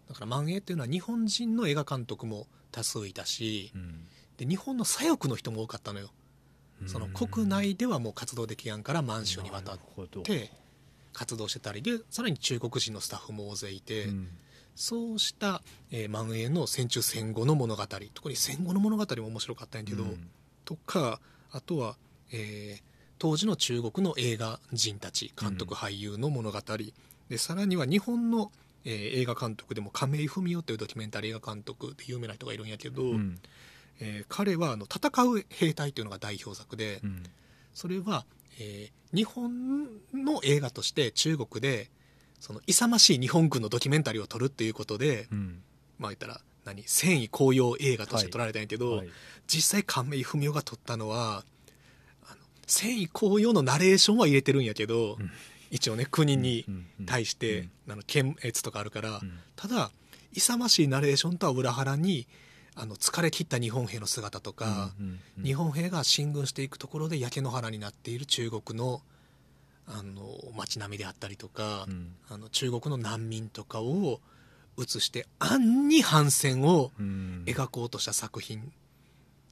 [0.09, 4.07] だから満映っていうのは日本人の映画監督も多数いたしーうん。
[4.37, 6.09] で日本の左翼の人も多かったのよ。
[6.85, 9.79] その国内ではもう活動できやんから満州に渡っ
[10.23, 10.49] て
[11.11, 14.27] 活動してたりでさらに中国人のスタッフも大勢いて、うん。
[14.75, 20.29] そうした、えー、万栄の戦中戦後の物語特に戦後の物語も面白かったんやけど、うん。
[20.63, 21.19] とか
[21.51, 21.97] あとは、
[22.31, 22.88] えー
[23.19, 26.59] 当時の中国の映画人たち監督、うん俳優の物語。
[27.29, 28.51] でさらには日本の、
[28.85, 33.39] えー映画監督でも亀井文夫というドキュメンタリー映画監督で有名な人がいるんやけど、うん。
[33.99, 37.23] えー彼はあの戦う兵隊というのが代表作で、うん。
[37.73, 38.25] それは、
[38.59, 41.89] えー日本の映画として中国で
[42.39, 45.61] その勇ましい日本軍のドキュメンタリーを撮るっていうことで、うん。
[45.97, 49.09] まあ言ったら何戦意高揚映画として撮られたんやけど、はい。
[49.47, 51.43] 実際亀井文夫が撮ったのは
[52.69, 55.31] あの戦意高揚のナレーションは入れてるんやけど、うん。
[55.71, 56.65] 一応ね国に
[57.05, 57.69] 対して、
[58.07, 59.39] 検閲とかあるから、うん。
[59.55, 59.91] ただ
[60.33, 62.27] 勇ましいナレーションとは裏腹に
[62.75, 64.91] あの疲れ切った日本兵の姿とか、
[65.43, 69.01] 日本兵が進軍していくところで焼け野原になっている中国の
[69.87, 72.13] あの街並みであったりとか、うん。
[72.29, 74.21] あの中国の難民とかを
[74.79, 77.43] 映して暗に反戦をうん。
[77.45, 78.71] 描こうとした作品、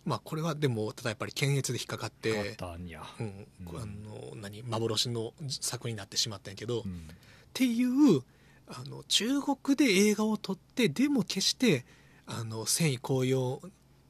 [0.07, 3.47] まあこれはでもただやっぱり検閲で引っかかって、うんうん。
[3.75, 7.09] あの何幻の作になってしまったんやけど、っうん
[7.53, 8.21] ていう
[8.67, 11.85] あの中国で映画を撮ってでも決して
[12.25, 13.61] あの戦意高揚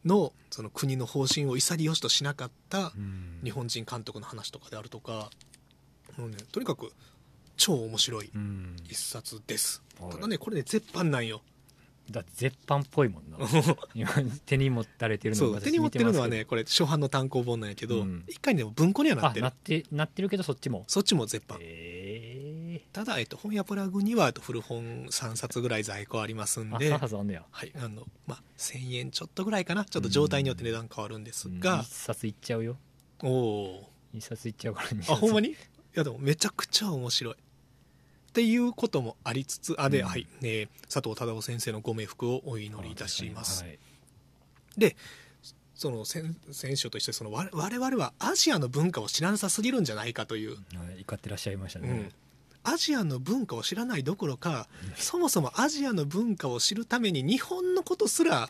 [0.05, 3.39] のその国の方針を潔しとしなかったうん。
[3.43, 5.31] 日本人監督の話とかであるとか、
[6.17, 6.91] もうね、とにかく
[7.55, 8.75] 超面白いうん。
[8.85, 10.11] 一冊です、はい。
[10.11, 11.41] ただねこれね絶版なんよ
[12.11, 13.37] だって絶版っぽいもんな。
[13.93, 14.09] 今
[14.45, 18.23] 手に持たれてるの私そう手に持ってるのは見ねこれ初版の単行本なんやけど、うん。
[18.27, 19.43] 一回ね文庫にはなってる。
[19.43, 20.85] なってなってるけどそっちも。
[20.87, 21.59] そっちも絶版。
[21.61, 22.81] え。
[22.93, 27.45] ただ、えっと、本屋プラグにはえっと古本3冊ぐらい在庫ありますんで3冊あんねや。
[27.51, 29.85] はいあのまあ、1000円ちょっとぐらいかな。
[29.85, 31.81] ちょっと状態によって値段変わるんですが。
[31.83, 32.77] 一、冊いっちゃうよ。
[33.23, 35.49] おお一冊いっちゃうから二ー冊あほんまに？
[35.49, 35.55] い
[35.93, 37.35] やでもめちゃくちゃ面白い
[38.37, 40.07] っていうこともありつつあで、うん。
[40.07, 43.79] はい、えー佐藤忠夫先生のご冥福をお祈りいたします、はい
[44.77, 44.95] で
[45.73, 50.55] その先先週としてその我我々はアジアの文化を知らなさすぎるんじゃないかという、は
[50.97, 51.89] い怒ってらっしゃいましたね。
[51.89, 52.11] うん、
[52.63, 58.49] アジアの文化を知らないどころかそもそもアジアの文化を知るために日本のことすら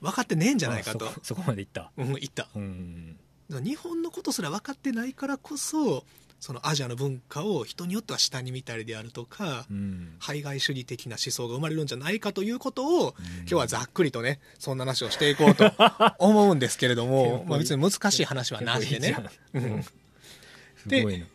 [0.00, 1.06] 分かってねえんじゃないかと。
[1.06, 1.90] あそこまでいった。
[1.96, 2.48] うん、言った。
[2.54, 3.18] うん。
[3.50, 6.04] 日本のことすら分かってないからこそ
[6.38, 10.16] そのアジアの文化を人によっては下に見たりであるとか、うん。
[10.18, 15.70] 排外主義的な思想が生まれるんじゃないかということを、今日はざっくりとねそんな話をしていこうと
[16.18, 19.16] 思うんですけれども、 まあ、別に難しい話はなしでね。
[19.54, 19.82] うん。
[19.82, 19.90] す
[20.88, 21.26] ごいう。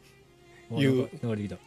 [0.71, 1.57] 流れてきた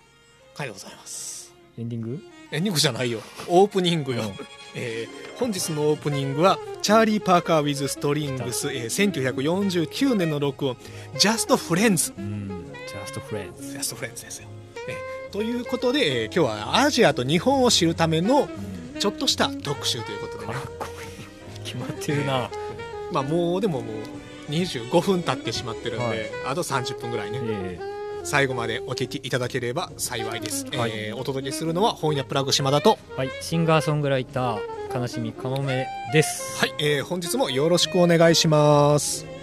[0.55, 1.53] はいでございます。
[1.77, 2.23] エンディング？
[2.53, 3.21] エンディングじゃないよ。
[3.49, 4.25] オープニングよ、う。
[4.27, 4.35] ん
[4.75, 10.77] えー本日のオープニングはチャーリー・パーカー・ウィズ・ストリングス、えー1949年の録音
[11.19, 14.49] 「Just Friends」うん Just Friends Just Friends ですよ。
[14.89, 18.49] えーということで、えー今日はアジアと日本を知るための
[19.01, 20.47] ちょっとした特集ということで。
[20.47, 21.65] ねかっこいい。
[21.65, 22.51] 決まってるな。
[23.13, 26.19] まあもうでももう25分経ってしまってるんで、はい。
[26.47, 27.79] あと30分ぐらいね、え
[28.23, 30.93] 最後までお聞きいただければ幸いです、はい。
[30.95, 32.99] えーお届けするのは本屋プラグ島田と。
[33.17, 33.31] ーはい。
[33.41, 36.61] シンガーソングライター悲しみかもめです。
[36.61, 39.34] はい、えー本日もよろしくお願いします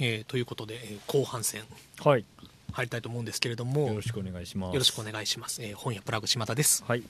[0.00, 1.62] えーということで、えー後半戦
[2.02, 2.24] はい。
[2.72, 4.74] 入りたいと思うんですけれどもよろしくお願いします。
[4.74, 6.84] よろしくお願いします、えー本屋プラグ島田です。
[6.86, 7.02] はい。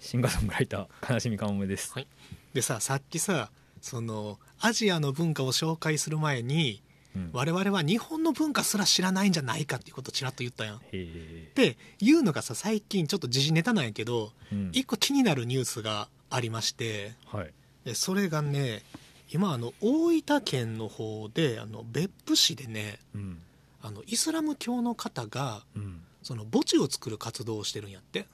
[0.00, 1.92] シンガーソングライター悲しみかもめです。
[1.92, 2.06] はい。
[2.54, 3.50] でささっきさ
[3.82, 6.82] そのアジアの文化を紹介する前に
[7.16, 7.30] うん。
[7.32, 10.76] 我々は日本の文化すら知らないんじゃないかっていうことをちらっと言ったやん。
[10.76, 11.50] っへえ。
[11.54, 14.70] ていうのがさ最近ちょっと時事ネタなんやけどうん。
[14.72, 17.50] 一個気になるニュースがありましてはい。
[17.84, 18.82] でそれがね
[19.30, 23.38] 今あの大分県の方であの別府市でねうん。
[23.80, 26.00] あのイスラム教の方がうん。
[26.22, 28.26] その墓地を作る活動をしてるんやって。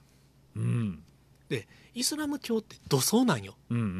[0.56, 1.02] うん。
[1.48, 3.54] でイスラム教って土葬なんよ。
[3.70, 3.90] うんうんうん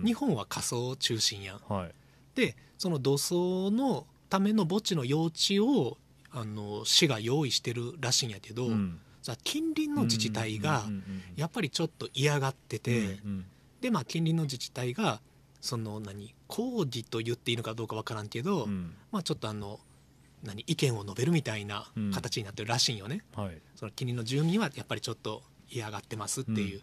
[0.00, 0.02] うん。
[0.04, 1.60] 日本は仮葬中心やん。
[1.72, 1.92] はい。
[2.34, 5.98] でその土葬のための墓地の用地を
[6.32, 8.98] あの市が用意してるらしいんやけど、うん。
[9.22, 13.44] さ近隣の自治体がうんうんうんうんやっぱりちょっと嫌がってて、うん。
[13.80, 15.20] でまあ近隣の自治体が
[15.60, 18.94] その何抗議と言っていいのかどうかわからんけど、うん。
[19.12, 19.80] まあちょっとあの
[20.42, 22.10] 何意見を述べるみたいなうん。
[22.12, 23.58] 形になってるらしいんよね、はい。
[23.74, 26.82] その近隣の住民はやっぱりちょっと嫌がってますっていう、うん。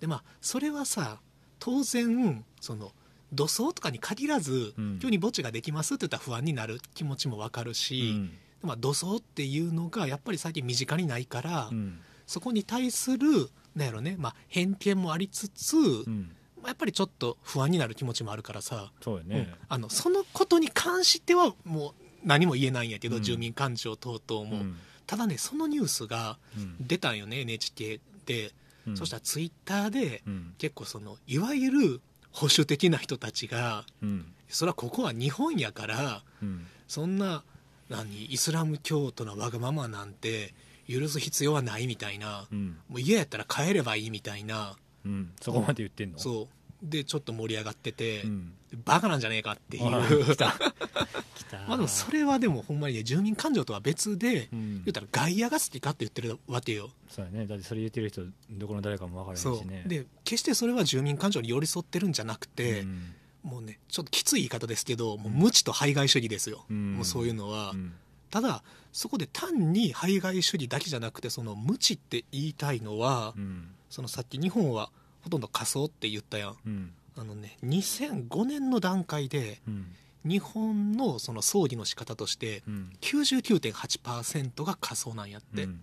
[0.00, 1.20] でまあそれはさ
[1.58, 2.92] 当然その
[3.32, 4.98] 土葬とかに限らず、うん。
[5.00, 8.30] 急に墓地ができますって言ったら不安になる気持ちもわかるうし、ん
[8.62, 12.00] まあ、土葬っていうのがやっぱり最近身近にないから、うん。
[12.26, 16.30] そこに対するなんやろね、まあ、偏見もありつつ、うん
[16.68, 19.54] やっぱりちょっと不安になる気持ちもあるからさ、うんそうやね。
[19.68, 23.22] あのそのことに関してはもう何も言えないんやけど、うん。
[23.22, 24.76] 住民感情等々も、うん。
[25.06, 26.76] ただねそのニュースがうん。
[26.80, 28.52] 出たんよね NHK で、
[28.86, 28.96] うん。
[28.96, 30.54] そしたらツイッターでうん。
[30.58, 32.00] 結構そのいわゆる
[32.32, 34.32] 保守的な人たちがうん。
[34.48, 36.66] それはここは日本やからうん。
[36.88, 37.42] そんな
[37.90, 40.54] 何イスラム教徒のわがままなんて
[40.88, 42.46] 許す必要はないみたいな。
[42.50, 42.76] うん。
[42.88, 45.32] もう嫌やったら帰ればいいみたいなうん。
[45.40, 46.18] そこまで言ってんの？
[46.18, 46.48] そう。
[46.82, 48.52] でちょっと盛り上がってて、うん。
[48.84, 56.90] バカなんじゃねえかっていう まあでもそれはでもほんまにね住民感情とは別で、うん言ったら外野が好きかって言ってるわけよ。
[57.08, 57.46] そうやね。
[57.46, 59.84] だってそれ言ってる人どこの誰かも分からへそんしね。
[59.86, 59.88] う。
[59.88, 63.14] で決してそれは住民感情に寄り添ってるんじゃなくて、うん。
[63.44, 66.94] もうねちょっときつい言い方ですけどもう無知と排外主義ですよ、うん。
[66.96, 67.92] もうそういうのは、うん。
[68.30, 74.90] ただそこで単に排外主義だけじゃなくてその無知って言いたいのは、うんそのさっき日本は
[75.22, 76.56] ほとんど仮想って言ったやん。
[76.66, 76.92] うん。
[77.16, 79.86] あのね2005年の段階でうん。
[80.24, 82.92] 日本のその葬儀の仕方としてうん。
[83.00, 85.80] 99.8%が仮想なんやって、うん。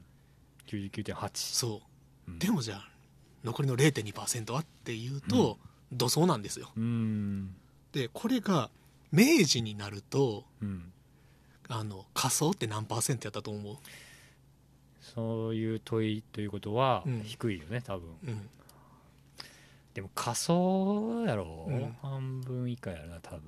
[0.67, 1.81] 99.8そ
[2.27, 2.31] う。
[2.31, 2.39] うん。
[2.39, 2.89] でもじゃあ
[3.45, 5.57] 残りの0.2%はっていうと、
[5.93, 6.69] 土葬なんですよ。
[6.75, 7.55] うん。
[7.93, 8.69] でこれが
[9.13, 10.91] 明治になるとうん。
[11.69, 13.77] あの仮想って何パーセントやったと思う？
[15.13, 17.21] そういう問いということはうん。
[17.23, 18.09] 低いよね多分。
[18.27, 18.49] うん。
[19.93, 21.95] でも仮想やろ、うん。
[22.01, 23.41] 半分以下やな多分。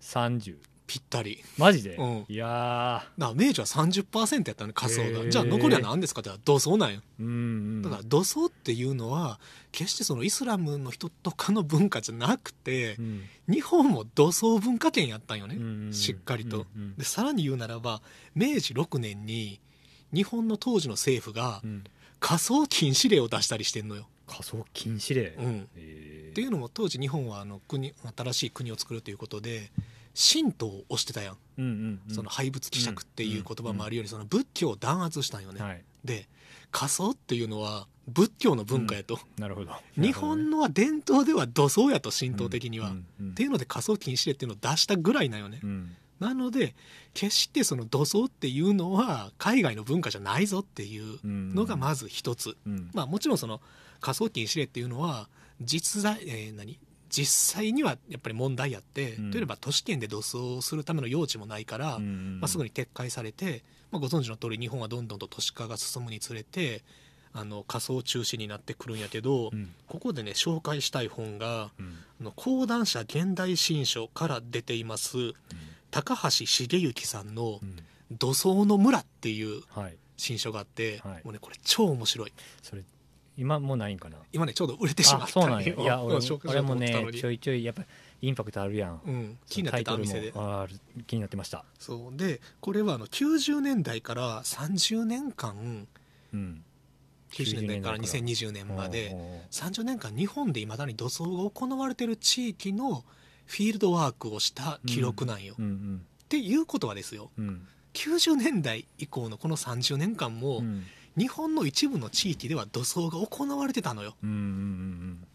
[0.00, 0.56] 30
[0.90, 1.44] ぴったり。
[1.56, 2.24] マジで、うん。
[2.28, 5.30] いやだから明治は30%やったの仮想が。
[5.30, 6.20] じゃあ残りは何ですか？
[6.20, 7.30] って土葬なんよーうんう
[7.78, 7.82] ん。
[7.82, 9.38] だから土葬っていうのは
[9.70, 13.22] 決してそのイスラムの人とかの文化じゃなくてうん。
[13.48, 18.02] 日本も土葬文化圏やったんよね、うんうんしっかりと、うんうんでさらに言うならば
[18.34, 19.60] 明治6年に
[20.12, 21.84] 日本の当時の政府がうん。
[22.18, 29.70] 仮葬禁止令を出したりしてんのよ、仮想禁止令、っていうのも当時日本はあの国新しい国を作るということで
[30.14, 32.14] 神道を推してたやん、うんうんうん。
[32.14, 36.28] その廃仏希釈っていう言葉もあるようにその仏教を弾圧したんよね、はいで
[36.70, 39.72] 仮想っていうのは仏教の文化やと、なるほど。
[39.96, 45.96] 日本のは伝統では土葬やと神道的には、うんうんっていうので仮想禁止令っていうのを出したぐらいなんよね、うん。
[46.18, 46.74] なので
[47.14, 52.90] 決してその土葬っていうのは海外の文化じゃないぞっていうのがまず一つ、うん。
[52.92, 53.60] まあもちろんその
[54.00, 55.28] 仮想禁止令っていうのは
[55.60, 56.78] 実在、えー何？
[57.10, 59.30] 実際にはやっぱり問題やって、うん。
[59.30, 66.82] 例えば都市圏で土葬をするための用地もないから、うんうんまあ、すぐに撤回されて、まあ、ご存知の通り日本はどんどんと都市化が進むにつれて
[67.32, 69.70] あの仮想中止になってくるんやけど、うん。
[69.88, 71.98] ここでね紹介したい本がうん。
[72.20, 75.34] あの講談社現代新書から出ています
[75.90, 77.76] 高橋茂之さんのうん
[78.16, 79.96] 「土葬の村」っていうはい。
[80.16, 81.20] 新書があって、はい。
[81.24, 82.32] もうねこれ超面白い。
[82.62, 82.82] それ
[83.40, 84.18] 今もうないんかな。
[84.32, 85.74] 今ねちょうど売れてしまったあそうなんや。
[85.74, 86.00] いや
[86.44, 87.84] 俺もねちょいちょいやっぱ
[88.20, 89.00] インパクトあるやん。
[89.02, 90.34] うん、気になってた店で
[91.06, 91.64] 気になってました。
[91.78, 92.16] そう。
[92.16, 95.88] でこれはあの90年代から30年間
[96.34, 96.64] うん。
[97.32, 103.04] 90年代から2020年までおうおう30年間日本でいまだに土葬が行われてる地域の
[103.46, 107.30] フィールドワークをした記録なんよ、っうんていうことはですよ。
[107.38, 107.48] うん。
[107.48, 110.84] うん90年代以降のこの30年間も、うん
[111.16, 114.14] 日本の一部の地域では土葬が行われてたのよ。
[114.22, 115.26] うんうん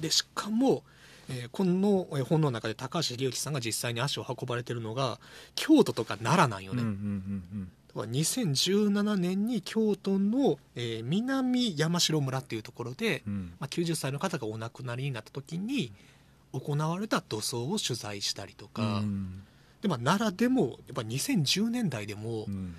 [0.00, 0.82] でしかも、
[1.28, 5.18] えーこのえー本の中で高橋理之さんが実際に足を運ばれてるのが
[5.54, 6.94] 京都とか奈良なんようんうんうね、ん。
[6.94, 7.02] う
[7.62, 13.52] ん2017年に京都の、えー南山城村っていうところで、うん。
[13.60, 15.92] まあ、90歳の方がお亡くなりになった時に
[16.52, 19.42] 行われた土葬を取材したりとか、うん。
[19.80, 22.74] でまあ、奈良でもやっぱ2010年代でもうん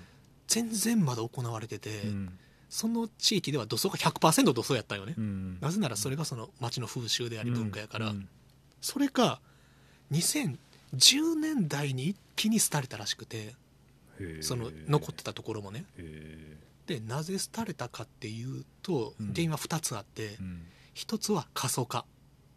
[0.46, 2.38] 全然まだ行われてて、うん。
[2.68, 5.58] その地域では土葬が100%土葬やったよね、うん。
[5.60, 8.28] なぜならそれがその町の風習であり文化やから、うん。
[8.80, 9.40] それが
[10.12, 13.54] 2010年代に一気に廃れたらしくて
[14.40, 15.84] その残ってたところもね。
[15.96, 16.56] へ
[16.86, 19.28] でなぜ廃れたかっていうとうん。
[19.28, 20.62] 原因は2つあって、ーうん。
[20.94, 22.04] 一つは過疎化。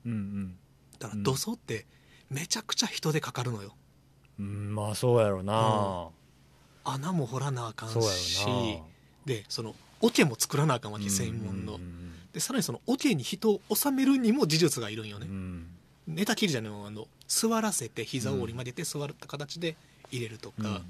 [0.06, 0.56] うん
[1.00, 1.86] だから土葬って
[2.30, 3.76] めちゃくちゃ人でかかるのよ。
[4.40, 6.10] うんうんまあそうやろな
[6.92, 8.46] 穴も掘らなあかんし
[9.26, 11.76] でその桶も作らなあかんわけ専門の。
[11.76, 12.14] うん。
[12.34, 15.28] でさらにその桶に人を収めるにも技術がいるんよね。
[15.28, 15.68] うん。
[16.08, 19.76] 寝たきりじゃないのあの座らせて膝を折り曲げて座った形で
[20.12, 20.82] 入れるとか、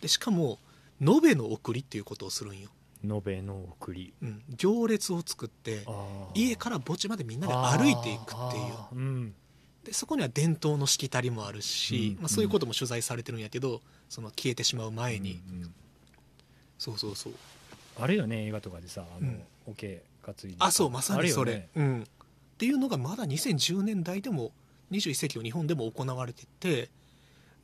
[0.00, 0.58] でしかも
[1.00, 2.68] 延べの送りっていうことをするんよ、
[3.02, 4.12] 延べの送り。
[4.22, 5.86] うん、行列を作って
[6.34, 8.60] 家から墓地までみんなで歩いていくってい
[8.94, 8.96] う。
[8.96, 9.34] うん。
[9.84, 12.22] でそこには伝統のしきたりもあるし、うん。
[12.22, 15.74] まあ、そういうことも取材されてるんやけどその消えてしまう前に、うんうん
[16.78, 17.32] そうそうそう。
[17.98, 19.42] あるよね映画とかでさあのうん。
[19.66, 20.54] オケ担いで。
[20.58, 22.04] あそうまさにそれ、ねうん、っ
[22.58, 24.52] ていうのがまだ2010年代でも
[24.92, 26.90] 21世紀の日本でも行われてて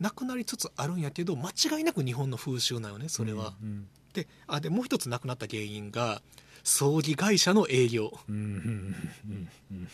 [0.01, 6.21] なくなりつつあるんやけど間違いなく日本の風習なよねそれは、うんであでもう一つなくなった原因が
[6.65, 8.13] 葬儀会社の営業。
[8.29, 8.97] うんうん
[9.71, 9.89] うん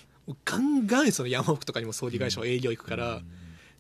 [0.44, 3.30] ガンガンその山奥とかにも葬儀会社は営業行くから、うん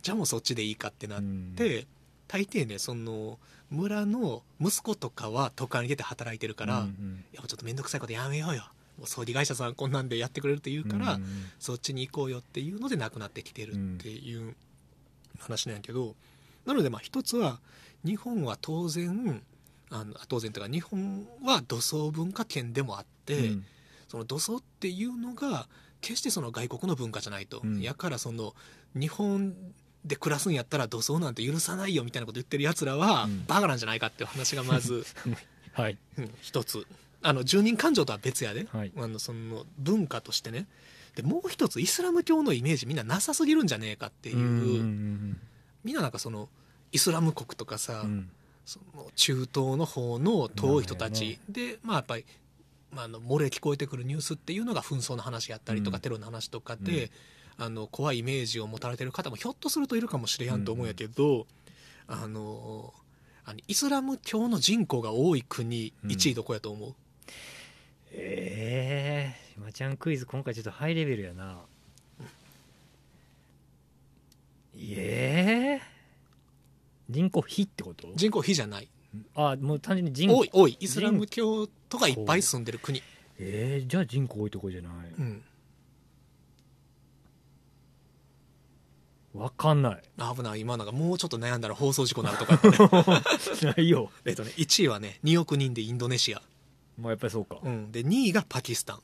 [0.00, 1.54] じゃあもうそっちでいいかってなっうん。
[1.56, 1.86] て、
[2.28, 3.38] 大抵ねその
[3.70, 8.62] 村の息子とかは都会に出て働いてるから、うんいやもうちょっと面倒くさいことやめようよ。
[8.98, 11.24] もう葬儀会社さんこんなんでやってくれるって言うから、うん
[11.58, 14.54] そっちに行こうよっていうのでなくなってきてるっていう
[15.38, 16.14] 話なんやけど、
[16.66, 17.60] なのでまあ一つは
[18.04, 19.42] 日本は当然
[19.90, 23.64] あの当然というか日本は土葬文化圏でもあって、うん。
[24.08, 25.68] その土葬っていうのが
[26.00, 27.80] 決してその外国の文化じゃないと、うん。
[27.82, 28.54] やからその
[28.94, 29.54] 日本
[30.04, 33.44] で暮らすんやったら土葬なんて許さないよみたいなこと言ってるやつらは、うん。
[33.46, 35.04] バカなんじゃないかっていう話がまず、
[35.72, 35.98] はい。
[36.18, 36.86] うん一つ。
[37.20, 38.92] あの住人感情とは別やで、はい。
[38.96, 40.66] あのその文化としてね。
[41.16, 45.40] でもう一つイスラム教のイメージみんななさすぎるんじゃねえかっていう、うん
[45.82, 46.48] みんななんかその
[46.92, 48.30] イスラム国とかさ、うん。
[48.64, 51.70] その中東の方の遠い人たち、まあね。
[51.70, 52.26] でまあやっぱり、
[52.92, 56.02] まあ、あの漏れ聞こえてくるニュースっていうのが紛争の話やったりとか、うん。
[56.02, 57.10] テロの話とかで、
[57.58, 61.46] あの怖いイメージを持たれてる方もひょっとするといるかもしれやんと思うんやけど、
[62.06, 62.94] あの
[63.44, 66.94] あのイスラム教の人口が多い国うん1位どこやと思う、
[68.12, 71.58] ええー、まちゃんクイズ今回ちょっとハイレベルやな。
[74.80, 78.08] ええー、人口比ってこと？
[78.14, 78.88] 人口比じゃない。
[79.34, 80.36] あもう単純に人口。
[80.36, 80.76] 多い多い。
[80.78, 83.02] イスラム教徒がいっぱい住んでる国、
[83.40, 84.92] えー、じゃあ人口多いとこじゃない。
[85.18, 85.42] うん、
[89.34, 90.02] わかんない。
[90.18, 90.60] あ危ない。
[90.60, 93.22] 今なんかもうちょっと悩んだら放送事故になるとかね
[93.76, 94.10] ないよ。
[94.24, 96.42] えっとね1位はね2億人でインドネシア、
[96.96, 97.58] まあやっぱりそうか。
[97.62, 99.00] うん、で2位がパキスタン。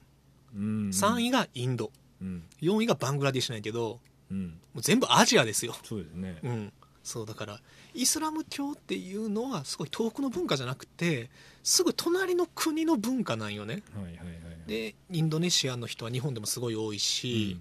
[0.57, 0.89] うん。
[0.91, 1.91] 3位がインド。
[2.21, 2.45] うん。
[2.63, 4.01] 4位がバングラディッシュなんやけど
[4.31, 4.59] うん。
[4.73, 6.39] もう全部アジアですよ、そうですね。
[6.43, 6.73] うん、
[7.03, 7.61] そうだから
[7.93, 11.31] イスラム教っていうのはすごい遠くの文化じゃなくて
[11.63, 13.83] すぐ隣の国の文化なんよね。
[13.95, 17.61] はいはいはいでインドネシアの人は日本でもすごい多いし、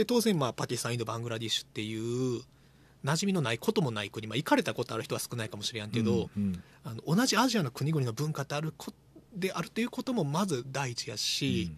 [0.00, 2.40] で当然まあパキスタンインドバングラディッシュっていう
[3.04, 6.62] 馴染みのないこともない国、まあ、行かれたことある人は少ないかもしれんけど、うんうん。
[6.84, 8.92] あの同じアジアの国々の文化ってあるこ
[9.36, 11.70] であるっていうこともまず第一やし、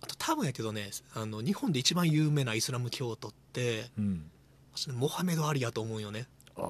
[0.00, 4.04] あと多分やけどねあの日本で一番有名なイスラム教徒ってうん。
[4.04, 4.30] うん
[4.94, 6.26] モハメド・アリやと思うよね。
[6.56, 6.62] あ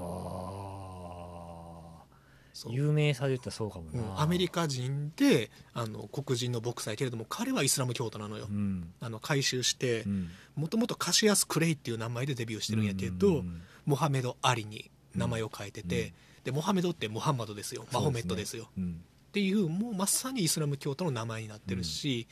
[2.68, 4.20] 有名さで言ったらそうかもうな、ん。
[4.20, 8.92] アメリカ人であの黒人のボクサーやけれども彼はイスラム教徒なのよ、うん。
[9.00, 10.28] あの改宗してうん。
[10.54, 16.12] もともとカシアス・クレイっていう名前でデビューしてるんやけど、うんうんモハメド・アリに名前を変えてて、
[16.44, 17.84] でモハメドってムハンマドですよ。
[17.92, 18.68] マホメットですよ。
[18.78, 19.00] うん。
[19.28, 22.28] っていうもうまさにイスラム教徒の名前になってるし、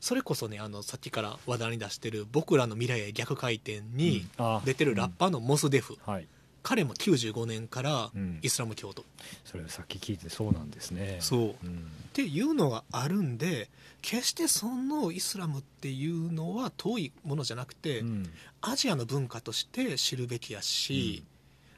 [0.00, 4.60] それこそねあのさっきから話題に出してる「僕らの未来へ逆回転」にあ。
[4.64, 6.28] 出てるラッパーのモス・デフ、はい
[6.62, 8.38] 彼も95年からうん。
[8.42, 9.04] イスラム教徒、
[9.44, 11.18] それをさっき聞いてそうなんですね。
[11.20, 11.40] そう。
[11.40, 11.54] うん。
[11.54, 11.54] っ
[12.12, 13.70] ていうのがあるんで
[14.02, 18.30] 決してそのイスラムっていうのは遠いものじゃなくて、うん。
[18.60, 21.24] アジアの文化として知るべきやし、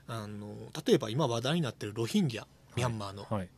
[0.09, 0.55] あの
[0.87, 2.45] 例えば今話題になってるロヒンギャ
[2.77, 3.49] ミャンマーの、はい。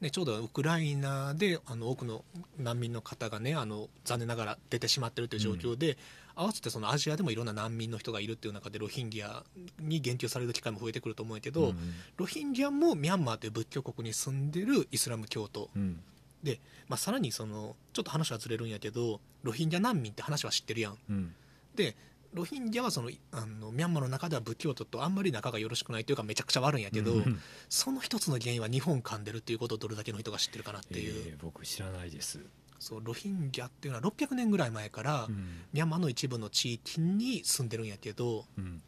[0.00, 2.24] ね、ちょうどウクライナであの多くの
[2.58, 5.98] 難民の方がねあの残念ながら出てしまってるという状況で、
[6.40, 9.42] 合わせてそのアジアでもいろんな難民の人がいるっていう中でロヒンギャ
[9.78, 11.76] に言及される機会も増えてくると思うけど、うん。
[12.16, 15.68] ロヒンギャもミャンマーという仏教国に住んでるイスラム教徒。
[15.76, 16.00] うん。
[16.42, 20.98] で、まあ、さらにそのちょっと話はずれるんやけどロヒンギャ難民って話は知ってるやん。
[21.10, 21.34] うん。
[21.74, 21.94] で
[22.32, 27.40] ロヒンギャはそのあのミャンマーの中では仏教徒とあんまり仲がよろしくないというかめちゃくちゃ悪いんやけど、うん。
[27.68, 32.40] その一つの原因は日本噛んでるっていうことをどれだけの人が知ってるかなっていう,、えー僕知らないです
[32.80, 35.64] そうロヒンギャっていうのは600年ぐらい前から、うん。
[35.72, 38.82] ミャンマーの一部の地域に住んでるんやけどうん。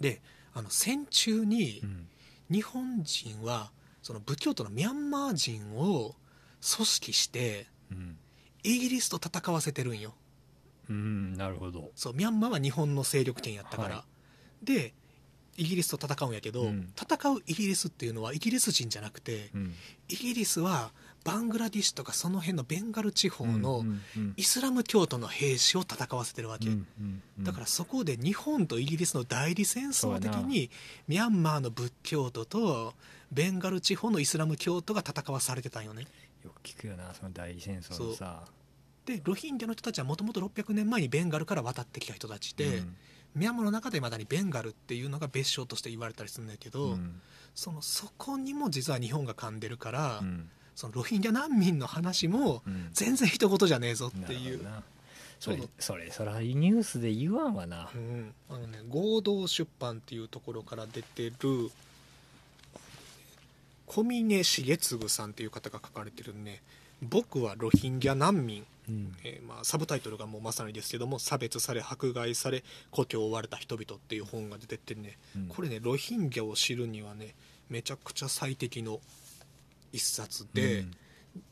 [0.00, 0.22] で
[0.54, 2.08] あの戦中にうん。
[2.50, 3.70] 日本人は
[4.02, 6.14] その仏教徒のミャンマー人を
[6.76, 8.16] 組織してうん。
[8.64, 10.14] イギリスと戦わせてるんよ。
[10.88, 11.90] うんなるほど。
[11.94, 14.04] そうミャンマーは日本の勢力圏やったから、は
[14.62, 14.94] で
[15.56, 16.92] イギリスと戦うんやけど、うん。
[16.98, 19.74] 戦うイギリスっていうのはイギリス人じゃなくてうん。
[20.08, 20.92] イギリスは
[21.24, 23.84] バングラディッシュとかその辺のベンガル地方の
[24.36, 26.68] イスラム教徒の兵士を戦わせてるわけ、
[27.40, 30.70] だからそこで日本とイギリスの代理戦争的に
[31.08, 32.92] ミャンマーの仏教徒と
[33.32, 36.06] ベンガル地方のイスラム教徒が戦わされてたんよね。
[36.44, 38.44] よく聞くよなその代理戦争のさ。
[39.06, 42.96] でロヒンギャの人たちはもともと600年前にベンガルから渡ってきた人たちで、うん。
[43.34, 47.20] ミャンマーの中でまだにベンガルっていうのが別称として言われたりするんだけど、うん。
[47.54, 52.88] そのそこにも実は日本が噛んでるから、うんそのロヒンギャ難民の話もうん。
[52.92, 54.40] 全然一言じゃねえぞっていう。
[54.42, 54.82] なるほどな。
[55.44, 57.90] それそれそらニュースで言わんわな。
[57.94, 61.70] うん、あのね合同出版っていうところから出てる
[63.86, 66.62] 小峰重次さんっていう方が書かれてるね
[67.02, 69.14] 「僕はロヒンギャ難民」うん。
[69.22, 75.48] えーまあ、サブタイトルがもうまさにですけども「差別され迫害され故郷を追われた人々」っていう本が出てってね、うん。
[75.48, 77.34] これねロヒンギャを知るにはね
[77.68, 79.00] めちゃくちゃ最適の
[79.94, 80.94] 一冊で、うん。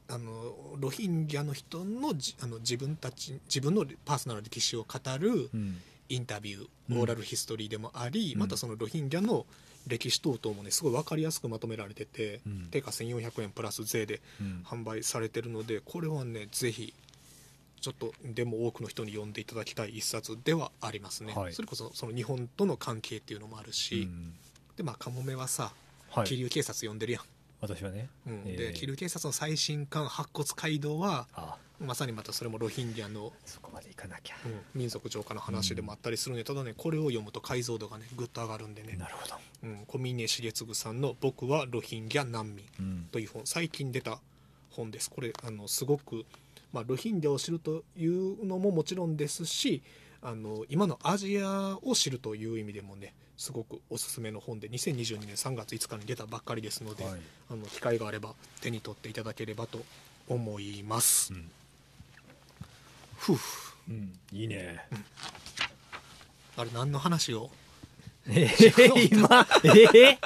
[0.09, 5.81] あのロヒンギャの人のじあの自分たち自分のパーソナルな歴史を語るうん。
[6.09, 8.41] インタビュー、うんオーラルヒストリーでもあり、うん。
[8.41, 9.47] またそのロヒンギャの
[9.87, 12.69] 歴史等々もねすごい分かりやすくまとめられてて、うん。
[12.71, 14.63] 定価1400円プラス税でうん。
[14.65, 16.93] 販売されてるのでこれはねぜひ
[17.81, 21.53] ちょっとでも多くの人に読んでいただきたい一冊ではありますね、はい。
[21.53, 24.35] それこそその日本との関係っていうのもあるし、うん。
[24.77, 25.73] でまあカモメはさ
[26.11, 26.27] はい。
[26.27, 27.23] 気流警察読んでるやん、
[27.63, 28.11] 私はね。
[28.27, 28.43] うん。
[28.45, 28.57] えー。
[28.57, 34.37] で気流警察の最新刊「白骨街道は」あまさにまたそれもロヒンギャの、そこまでいかなきゃ。
[34.45, 39.37] うん民族浄化の話でもあったりするんで、ただねこれを読むと解像度がねぐっと上がるんでね、なるほど。
[39.63, 43.09] うん、小峰重次さんの「僕はロヒンギャ難民」うん。
[43.11, 44.21] という本最近出た
[44.71, 45.11] 本です。
[45.11, 46.25] これあのすごく、
[46.73, 49.83] まあ、ロヒンギャを知るというのももちろんですし
[50.21, 57.13] あの今のアジアを知るという意味でもねすごくおすすめの本で2022年3月5日に出たばっかりですので、はい。
[57.51, 59.81] あの機会があれば手に取っていただければと
[60.29, 61.51] 思います、うん。
[63.17, 63.37] ふう。
[63.89, 64.17] うん。
[64.31, 64.87] いいね。
[66.57, 67.51] あれ何の話を？
[68.29, 70.19] えー今えー？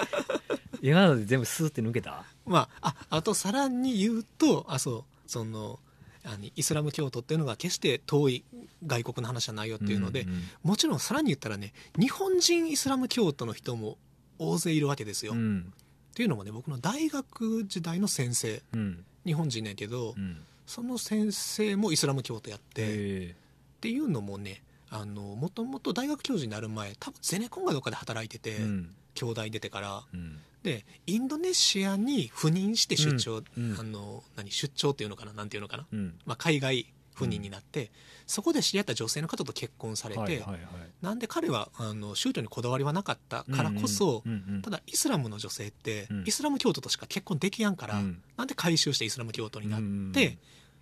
[0.83, 2.23] 今ので全部スーって抜けた？
[2.45, 5.79] まあああとさらに言うとあそうその
[6.27, 8.45] あのイスラム教徒っていうのが決して遠い
[8.85, 13.97] 外国の話じゃないよっていうので、んんもちろんさらに言ったらね日本人イスラム教徒の人も
[14.39, 15.33] 大勢いるわけですよ。
[15.33, 15.73] っうん。
[16.15, 18.63] ていうのもね僕の大学時代の先生。
[18.75, 19.05] うん。
[19.25, 20.39] 日本人ねんけど、うん。
[20.67, 23.35] その先生もイスラム教徒やって、っえ。
[23.81, 30.05] ていうのもねあのもともと大学教授になる前多分ゼネコンがどっかで働いてて、ーうん兄弟出てから。
[30.15, 30.39] うん。
[30.63, 33.73] でインドネシアに赴任して出張、うん。
[33.73, 33.81] うん。
[33.81, 35.33] あの何出張っていうのかな？
[35.33, 36.19] なんていうのかな、うん。
[36.25, 37.91] まあ、海外赴任になって、
[38.27, 40.61] そこで知り合った女性の方と結婚されて、はいはいはい。
[41.01, 44.63] なんで彼はあの宗教にこだわりはなかったからこそ、うんうん。
[44.63, 46.25] ただイスラムの女性って、うん。
[46.27, 48.23] イスラム教徒としか結婚できやんから、うん。
[48.37, 49.81] なんで改宗してイスラム教徒になっ
[50.13, 50.39] て、うん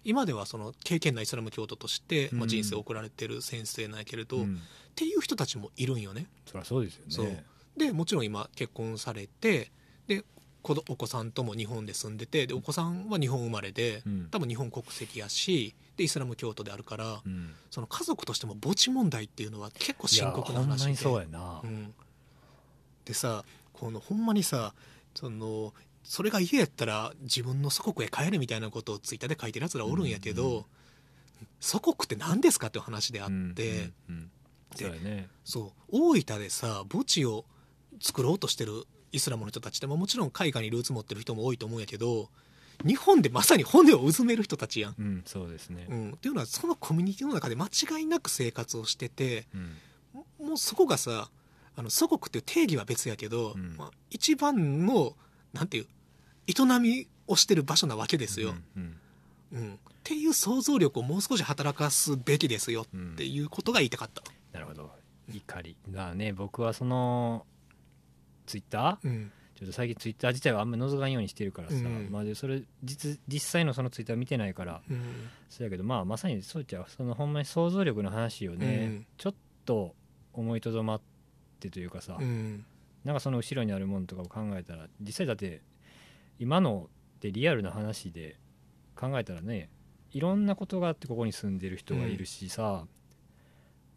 [0.07, 4.61] 今ではその経験なイスラム教徒として、まあ、うん人生を送られてる先生なんやけれど、っうん。
[4.95, 6.26] ていう人たちもいるんよね。
[6.45, 7.43] そりゃそうですよね
[7.77, 9.70] でもちろん今結婚されて
[10.07, 10.25] で
[10.62, 14.29] お子さんとも日本で住んでてでお子さんは日本生まれで、うん。
[14.31, 17.55] 多分日本国籍やしでイスラム教徒であるから、うん。
[17.70, 20.91] その家族としても墓地問題っていうのは結構深刻な話で。
[20.93, 21.61] にそうやな。
[21.62, 21.95] うん、
[23.05, 24.75] でさこのほんまにさ
[25.14, 30.64] そのそれが家やったら自分の祖国へ帰るみたいなことをツイッターで書いてるやつらおるんやけど、うんうん
[31.61, 34.31] 祖国って何ですかっていう話であって、うんうんうん。
[34.77, 35.29] そうやね。
[35.45, 37.45] そう大分でさ墓地を
[38.05, 42.28] 作ろうとしてるイスラムの人たちって、まあ、もちろん海外にルーツ持ってる人も多いと思うんやけど
[42.84, 44.94] 日本でまさに骨をうずめる人たちやん。
[44.98, 45.86] うんそうですね。
[45.88, 49.76] うん、っていうのはそのコミュニティの中で間違いなく生活をしててうん。
[50.12, 51.30] ももうそこがさ
[51.76, 53.76] あの祖国っていう定義は別やけど、うん。
[53.76, 55.14] まあ、一番の
[55.52, 55.86] なんていう
[56.48, 58.96] 営みをしてる場所なわけですよ、うん
[59.52, 59.74] うん。
[59.74, 64.22] っていう想像力をもう少し働かすべきですよっていうことが言いたかった。
[64.52, 64.90] なるほど。
[65.32, 67.46] 怒りがね僕はその
[68.47, 69.09] ツイッター？
[69.09, 69.32] うん。
[69.55, 72.09] ちょっと最近ツイッター自体はあんまり覗かんようにしてるからさ、うん。
[72.11, 75.01] まあ、でそれ実実際のそのツイッター見てないからうん。
[75.49, 79.07] そうやけどまあまさにそうちゃうそのほんまに想像力の話をね、うん。
[79.16, 79.34] ちょっ
[79.64, 79.95] と
[80.32, 81.01] 思いとどまっ
[81.61, 82.64] てというかさ、うん。
[83.05, 85.62] なんかその後ろにあるものとかを考えたら実際だって
[86.38, 88.36] 今のってリアルな話で
[88.97, 89.68] 考えたらね
[90.11, 92.86] いろんなことがあってここに住んでる人がいるしさ、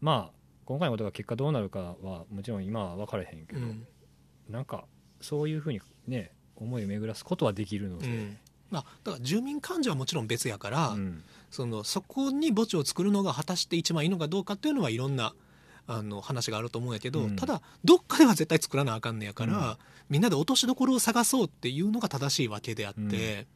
[0.00, 0.32] まあ
[0.66, 3.86] 今回のことが結果どうなるかはもちろん今は分からへんけど、うん
[4.48, 4.84] なんか
[5.20, 8.36] そういうふうにね思いを巡らすことはできるので、うん。
[8.70, 11.22] まあ、だから住民感情はもちろん別やから、うん。
[11.50, 15.34] そのそこに墓地を作るのが果たして一番いいのかどうかっていうのはいろんな
[15.86, 17.36] あの話があると思うんやけど、うん。
[17.36, 19.76] ただどっかでは絶対作らなあかんねやから、うん。
[20.10, 23.46] みんなで落としどころを探そうっていうのが正しいわけであって、うん。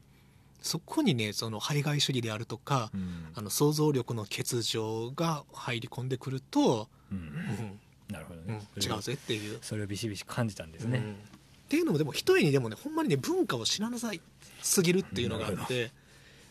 [0.62, 3.26] そこにねその排外主義であるとか、うん。
[3.34, 7.18] あの想像力の欠如が入り込んでくると、うん。
[7.18, 7.80] うん
[8.12, 8.48] なるほどうん。
[8.48, 9.58] ね、違うぜっていう。
[9.62, 11.12] それをビシビシ感じたんですね、うん。
[11.12, 11.16] っ
[11.68, 14.20] ていうのもでも一重にでもねほんまにね文化を知らなさい
[14.60, 15.90] すぎるっていうのがあって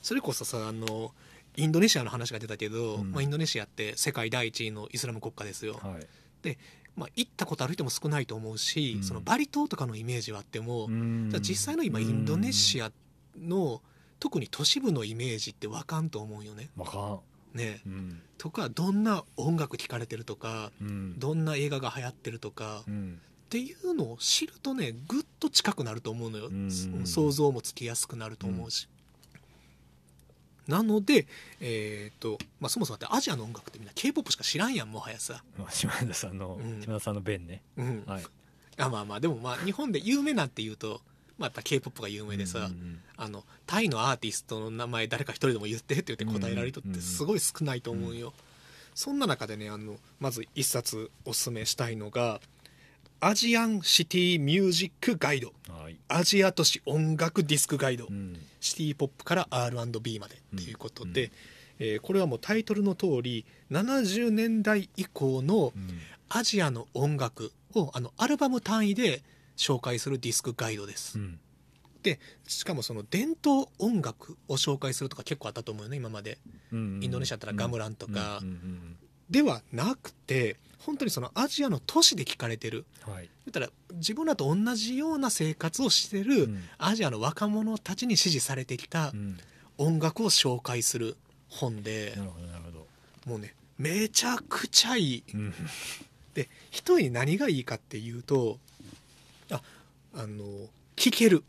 [0.01, 1.11] それこそさあの
[1.55, 3.11] インドネシアの話が出たけど、うん。
[3.11, 6.57] まあ、インドネシアって世界第一位のイスラム国家ですよ、はい。
[6.95, 9.03] まあ、行ったことある人も少ないと思うし、うん。
[9.03, 11.29] そのバリ島とかのイメージはあっても、うん。
[11.29, 12.91] じゃあ実際の今インドネシア
[13.39, 13.81] の
[14.19, 16.69] 特に都市部のイメージってわかんと思うよね。
[16.77, 17.19] わかん
[17.53, 17.81] ね。
[17.85, 18.21] うん。
[18.37, 21.19] とかどんな音楽聴かれてるとかうん。
[21.19, 23.21] どんな映画が流行ってるとか、うん。
[23.45, 26.71] っていうのを知るとねぐっと近くなると思うのよ、うん
[27.05, 28.87] 想像もつきやすくなると思うし、
[30.69, 31.27] なので、
[31.59, 36.81] えーとまあ、そもそもだってアジアの音楽ってみんな k p o p しか知らんやんもはやさ、まあ島田さんの、うん。
[36.81, 37.61] 島田さんの弁ね。
[37.75, 38.03] うん。
[38.07, 38.23] はい。
[38.77, 41.01] あまあまあでもまあ日本で有名なんていうと、
[41.41, 48.33] また k p o p が有名でさ、うんあのタイのアーティストの名前誰か一人でも言ってって言って答えられる人ってすごい少ないと思うよ、
[48.95, 52.41] そんな中でねあのまず一冊おすすめしたいのが
[53.21, 55.97] 「アジアンシティミュージックガイド」はい。
[56.07, 58.39] アジア都市音楽ディスクガイド、うん。
[58.59, 61.31] シティポップから R&B までっていうことで、うん。
[61.79, 65.99] えーこれはもうタイトルの通り70年代以降のうん。
[66.33, 69.21] アジアの音楽をあのアルバム単位で
[69.61, 71.39] 紹介するディスクガイドです、うん。
[72.01, 76.39] でしかもその伝統音楽を紹介するとか結構あったと思うよね今まで。
[76.71, 78.39] うんインドネシアだったらガムランとか。
[78.41, 78.97] うんうん
[79.29, 82.85] ではなくて本当にそのアジアの都市で聞かれてる。
[83.07, 83.29] うんはい。
[83.45, 86.63] 言ったら自分らと同じような生活をしてるうん。
[86.77, 89.37] アジアの若者たちに支持されてきたうん。
[89.77, 91.15] 音楽を紹介する
[91.47, 92.87] 本でなるほどなるほど。
[93.25, 95.23] もうねめちゃくちゃいい。
[95.33, 95.53] うん。
[96.33, 98.59] で一重に何がいいかっていうと
[100.13, 100.43] ああの
[100.95, 101.43] 聴ける。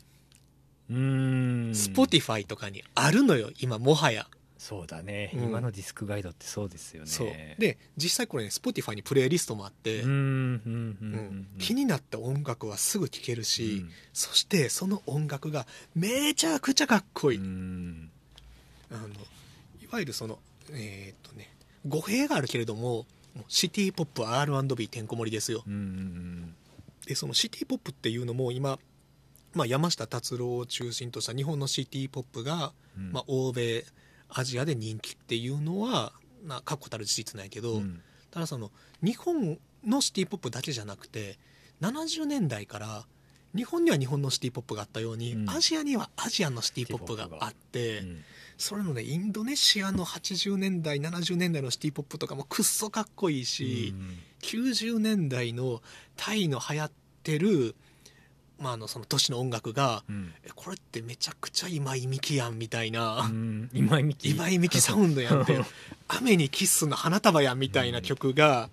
[0.89, 1.71] うーん。
[1.71, 4.27] Spotify とかにあるのよ今もはや。
[4.57, 5.43] そうだね、うん。
[5.43, 7.09] 今のディスクガイドってそうですよね。
[7.09, 7.27] そう。
[7.59, 11.47] で実際これね Spotify にプレイリストもあって、うんうんうんうんうん。
[11.59, 13.89] 気になった音楽はすぐ聴けるし、うん。
[14.13, 18.09] そしてその音楽がめちゃくちゃかっこいい、うん。
[18.89, 20.39] あのいわゆるその
[20.71, 21.49] えーっとね
[21.85, 23.05] 語弊があるけれども
[23.49, 25.63] シティポップ R&B てんこ盛りですよ。
[25.67, 26.55] うんうん
[27.05, 28.79] でそのシティポップっていうのも今、
[29.53, 33.11] まあ、山下達郎を中心とした日本のシティポップが、うん。
[33.11, 33.83] まあ、欧米
[34.29, 36.13] アジアで人気っていうのは、
[36.45, 38.01] まあ、確固たる事実なんやけど、うん。
[38.31, 38.71] ただその
[39.03, 41.37] 日本のシティポップだけじゃなくて
[41.81, 43.05] 70年代から
[43.55, 45.49] 日本には日本のシティポップがあったように、うん。
[45.49, 48.23] アジアにはアジアのシティポップがあって、うん
[48.57, 53.93] それのねインドネシアの80年代70年代のシティポップとかもくっそかっこいいし、
[54.41, 55.81] 90年代の
[56.15, 56.91] タイの流行っ
[57.23, 57.75] てる、
[58.59, 60.33] まあ、あのその都市の音楽がうん。
[60.43, 63.69] えこれってめちゃくちゃ今井美樹やんみたいな、うん。
[63.73, 64.29] 今井美樹。
[64.29, 65.59] 今井美樹サウンドやんって
[66.07, 68.69] 雨にキスの花束やんみたいな曲が、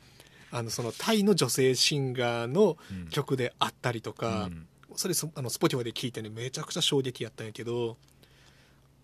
[0.53, 3.09] あのそのタイの女性シンガーのうん。
[3.09, 4.67] 曲であったりとか、うん。
[4.97, 7.97] それそあのスポティファイで聞いてねめちゃくちゃ衝撃やったんやけど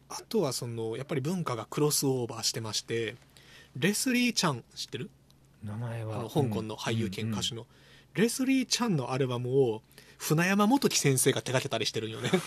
[0.08, 3.16] あとはそのやっぱり文化がクロスオーバーしてまして
[3.76, 5.10] レスリー・チャン知ってる？
[5.62, 6.20] 名前は。
[6.20, 7.66] あの香港の俳優兼歌手の、
[8.14, 9.82] レスリー・チャンのアルバムを
[10.18, 12.30] 船山元樹先生が手掛けたりしてるんよね。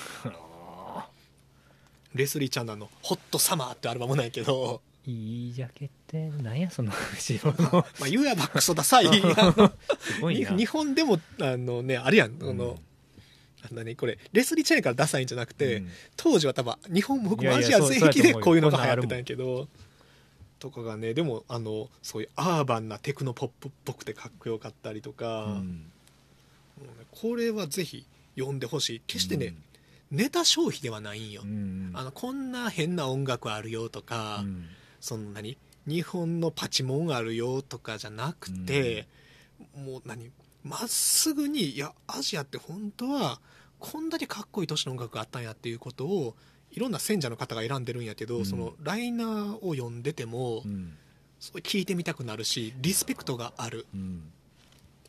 [2.15, 4.81] レスリー・チャンのあの「ホット・サマー」ってアルバムなんやけど。
[5.05, 7.71] いいジャケってなんやその後ろの。
[7.99, 12.37] まあ言うやばクソダサい い日本でもあのねあるやん。
[12.41, 12.88] あの、うん
[13.63, 14.17] なんだねこれ？
[14.31, 15.89] レスリー・チャンやからダサいんじゃなくて、うん。
[16.15, 19.67] 当時は多分日本も僕もアジア全域でこういうのが流行ってたんやけど
[20.59, 25.85] とかがねでもあのそういうアーバンなテクノポップっぽくてかっこよかったりとか、うん。
[27.11, 28.05] これはぜひ
[28.37, 29.01] 読んでほしい。
[29.05, 29.53] 決してね、
[30.11, 31.91] ネタ消費ではないんよ、うん。
[31.93, 34.65] あのこんな変な音楽あるよとか、うん。
[35.01, 35.57] そんなに
[35.87, 39.07] 日本のパチモンあるよとかじゃなくて、
[39.75, 40.31] もう何？
[40.61, 43.39] まっすぐにいやアジアって本当は
[43.79, 46.35] こんだけかっこいい都市の音楽があったんやっていうことを
[46.71, 48.45] いろんな選者の方が選んでるんやけど、うん。
[48.45, 50.95] そのライナーを読んでても、うん。
[51.39, 53.85] 聞いてみたくなるしリスペクトがある。
[53.93, 54.31] うん。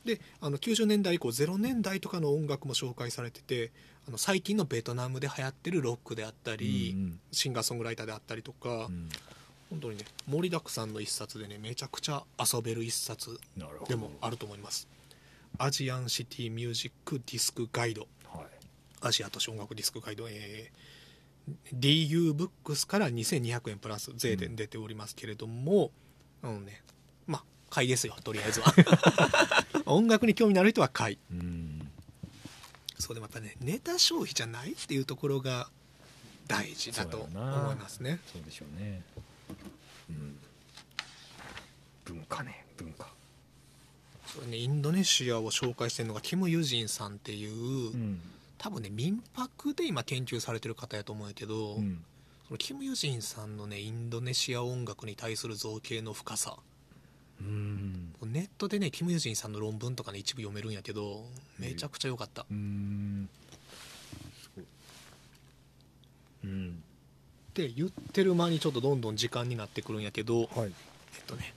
[0.04, 3.70] であの90年代以降0年代とかの音楽も紹介されてて
[4.08, 9.08] あの最近のベトナムで流行ってるロックであったり、うんシンガーソングライターであったりとか、うん。
[9.70, 13.38] 本当にね盛りだくさんの一冊でねめちゃくちゃ遊べる一冊
[13.88, 14.88] でもあると思います。
[15.58, 18.02] アジアンシティミュージックディスクガイド。
[18.02, 18.10] はい
[19.00, 21.00] アジア都市音楽ディスクガイド、えー
[21.74, 25.90] DU ブックスから2200円プラス税で出ておりますけれども、
[26.42, 26.82] あのね。
[27.26, 28.72] まあ買いですよとりあえずは。
[29.86, 31.18] 音楽に興味のある人は買い。
[31.32, 31.90] うん。
[32.98, 35.70] そうでまたねネタ消費じゃないっていうところが
[36.46, 38.20] 大事だと思いますね。
[38.32, 39.02] そうでしょうね。
[40.10, 40.38] うん。
[42.04, 43.12] 文化ね文化。
[44.26, 48.20] それねインドネシアを紹介してるのがキム・ユジンさんっていう、うん
[48.62, 52.04] 多分ね民泊で今研究されてる方やと思うんやけど、うん。
[52.46, 56.56] そのキム・ユジンさんのねインドネシア音楽に対する造形の深さ。
[57.40, 58.12] うん。
[58.26, 61.24] ネットでねキム・ユジンさんの論文とかね一部読めるんやけど
[61.58, 63.28] めちゃくちゃ良かった、っうん。
[66.44, 66.82] うん。
[67.54, 70.66] て言ってる間にちょっとどんどん時間になってくるんやけどはい。
[70.66, 70.72] えっ
[71.26, 71.54] とね。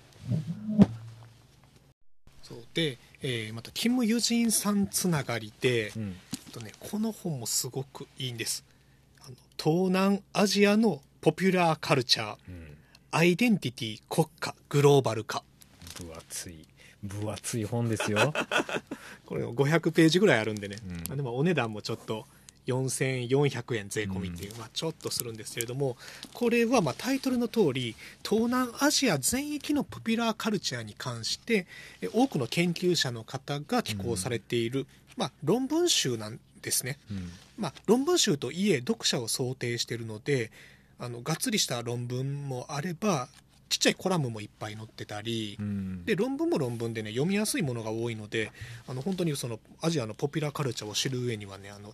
[2.44, 2.60] そう。
[2.74, 6.16] で、えーまたキム・ユジンさんつながりで、うん
[6.54, 8.64] とね、この本もすごくいいんです。
[9.26, 12.38] あの東南アジアのポピュラーカルチャー。
[12.48, 12.78] うん。
[13.12, 14.56] アイデンティティ国家。
[14.70, 15.44] グローバル化。
[15.98, 16.68] 分厚い。
[17.04, 18.34] 分厚い本ですよ。
[19.26, 20.96] これ500ページぐらいあるんでね、うん。
[21.08, 22.28] まあでもお値段もちょっと
[22.68, 25.98] 4400円税込みっていう、まあ、ちょっとするんですけれども
[26.34, 31.68] これはまあタイトルの通り東南アジア全域のポピュラーカルチャーに関して
[32.02, 34.88] え多くの研究者の方が寄稿されている、
[35.18, 37.32] まあ、論文集なんですね、うん。
[37.58, 40.52] まあ、論文集といえ読者を想定しているので
[41.00, 43.28] あのがっつりした論文もあれば
[43.70, 46.06] ちっちゃいコラムもいっぱい載ってたり、うん。
[46.06, 48.52] で論文も論文でね読みやすいものが多いので
[48.88, 51.94] あの本当にそのアジアのポピュラーカルチャーを知る上にはねあの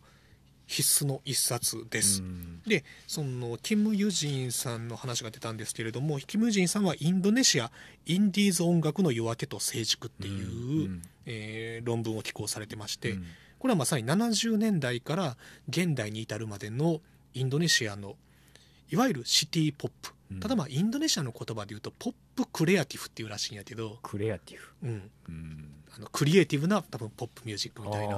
[0.67, 2.21] 必須の一冊です。
[2.21, 2.61] うん。
[2.67, 7.71] でそのキム・ユジンさんの話が出たんですけれどもキム・ユジンさんはインドネシア
[8.05, 13.25] インディーズ音楽の夜明けと成熟っていう、うんえー論文を寄稿されてまして、うん。
[13.59, 15.37] これはまさに70年代から
[15.69, 17.01] 現代に至るまでの
[17.33, 18.15] インドネシアの
[18.89, 20.39] いわゆるシティ・ポップ、うん。
[20.39, 25.73] ただまあインドネシアの言葉で言うとポップ・クレアティブっていうらしいんやけど、クリエイティブうん、うん。
[25.95, 28.17] あのクリエイティブな多分ポップミュージックみたいな。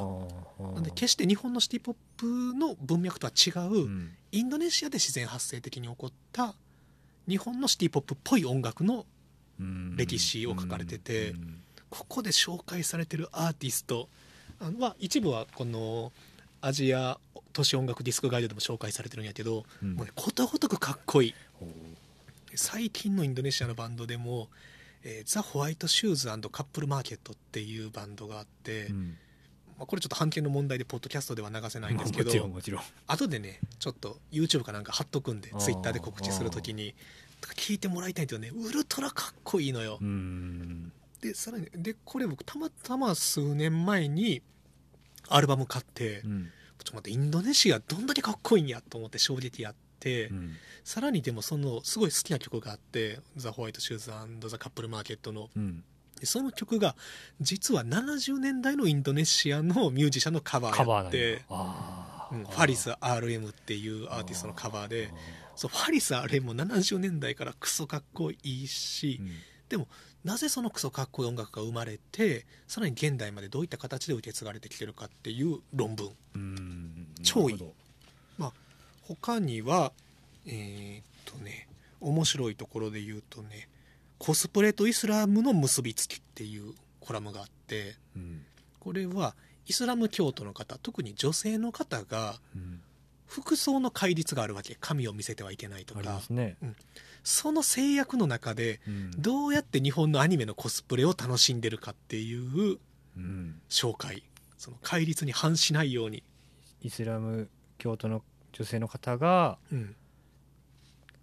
[0.73, 2.25] なんで決して日本のシティ・ポップ
[2.57, 4.11] の文脈とは違う、うん。
[4.31, 6.55] インドネシアで自然発生的に起こった
[7.27, 9.05] 日本のシティ・ポップっぽい音楽の
[9.59, 9.95] うん。
[9.97, 14.09] 歴史を書かれててうんここで紹介されてるアーティスト
[14.79, 16.11] は一部はこの
[16.61, 17.19] アジア
[17.53, 19.95] 都市音楽ディスクガイドでも紹介されてるんやけど、うん。
[19.95, 21.33] もうねことごとくかっこいい。
[22.55, 24.47] 最近のインドネシアのバンドでも、
[25.03, 29.17] えーザ・ホワイト・シューズカップル・マーケットっていうバンドがあって、うん。
[29.77, 32.83] まあ、これちょっと版権の問題でポッドキャストでは流せないんですけ もちろんどもちろん。
[33.07, 35.59] 後でねちょっと YouTube かなんか貼っとくんであー。
[35.59, 36.93] Twitter で告知するときに
[37.55, 38.49] 聞いてもらいたいけどね。
[38.49, 44.41] ウルトラかっこいいのよ、うんでさらにでこれ僕たまたま数年前に
[45.29, 46.51] アルバム買って、うん。
[46.83, 50.55] ちょっと待ってインドネシアどんだけかっこいいんやと思って衝撃やって、うん。
[50.83, 55.83] さらにでもそのすごい好きな曲があって「ザ・ホワイト・シューズザ・カップル・マーケットの」うん。
[56.19, 56.95] でその曲が
[57.39, 61.07] 実は70年代のインドネシアのミュージシャンのカバカーや。
[61.07, 65.13] ってファリス RM っていうアーティストのカバーで。
[65.55, 69.31] そうファリス RM も70年代からクソかっこいいし、うん。
[69.69, 69.87] でも
[70.23, 76.11] なぜそのクソかっこいい音楽が生まれてさらに現代までどういった形で受け継がれてきてるかっていう論文。
[76.35, 77.63] うん超いい。
[78.37, 78.53] まあ
[79.03, 79.91] 他には
[80.45, 81.67] えーっとね
[81.99, 83.67] 面白いところで言うとね
[84.19, 88.45] コスプレとイスラムの結びつきっていうコラムがあってどうん。
[88.79, 89.35] これは
[89.67, 92.81] イスラム教徒の方特に女性の方がうん。
[93.27, 94.75] 服装の戒律があるわけ。
[94.81, 96.57] 髪を見せてはいけないとありかますね
[97.23, 99.11] その制約の中でうん。
[99.11, 102.79] どうやって日本のアニメのコスプレを楽しんでるかっていう
[103.17, 103.61] うん。
[103.69, 104.23] 紹介。
[104.57, 106.23] その戒律に反しないように、
[106.81, 107.49] イスラム
[107.79, 109.95] 教徒の女性の方がうん、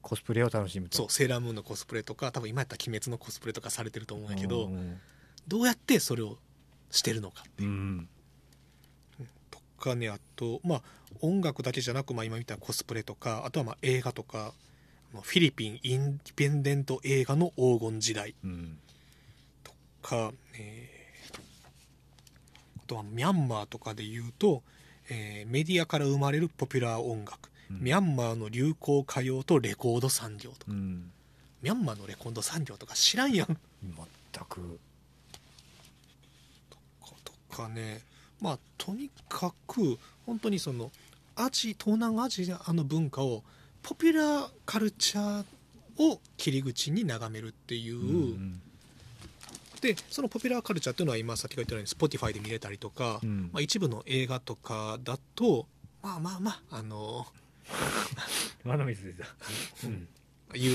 [0.03, 0.97] コスプレを楽しむと。
[0.97, 4.99] そうセーラームーンのコスプレとか多分今やったら「鬼滅」のコスプレとかされてると思うんやけどうん。
[5.47, 6.39] どうやってそれを
[6.91, 7.63] してるのかう。
[7.65, 8.09] ん。
[9.51, 10.83] とかねあとまあ
[11.21, 14.53] 音楽だけじゃなく、まあ、今見たコスプレとかあとはまあ映画とかまあ
[15.13, 18.35] フィリピンインディペンデント映画の黄金時代。
[18.45, 18.79] うん。
[19.63, 20.99] とか、えー
[22.79, 24.63] あとはミャンマーとかで言うと、
[25.11, 27.81] えーメディアから生まれるポピュラー音楽、うん。
[27.81, 30.65] ミャンマーの流行歌謡とレコード産業とか。
[30.69, 31.11] うん。
[31.63, 33.47] ミャンマーのレコード産業とか知らんやん。
[33.47, 33.57] 全
[34.49, 34.79] く。
[37.25, 38.01] とかね。
[38.41, 40.91] まあとにかく本当にその
[41.35, 43.43] アジ東南アジアの文化を
[43.89, 45.45] ポピュラーカルチャー
[45.97, 48.03] を切り口に眺めるっていう、う
[48.35, 48.61] ん
[49.81, 53.51] でそのポピュラーカルチャーっていうのは今さっき言ったように Spotify で見れたりとか、うん。
[53.53, 55.69] まあ、一部の映画とかだと
[56.03, 57.27] まあまあまああの
[58.65, 59.25] まだ水出た。
[59.85, 60.09] うん。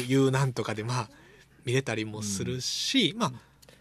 [0.07, 1.09] 言なんとかでまあ
[1.66, 3.34] 見れたりもするし、まあ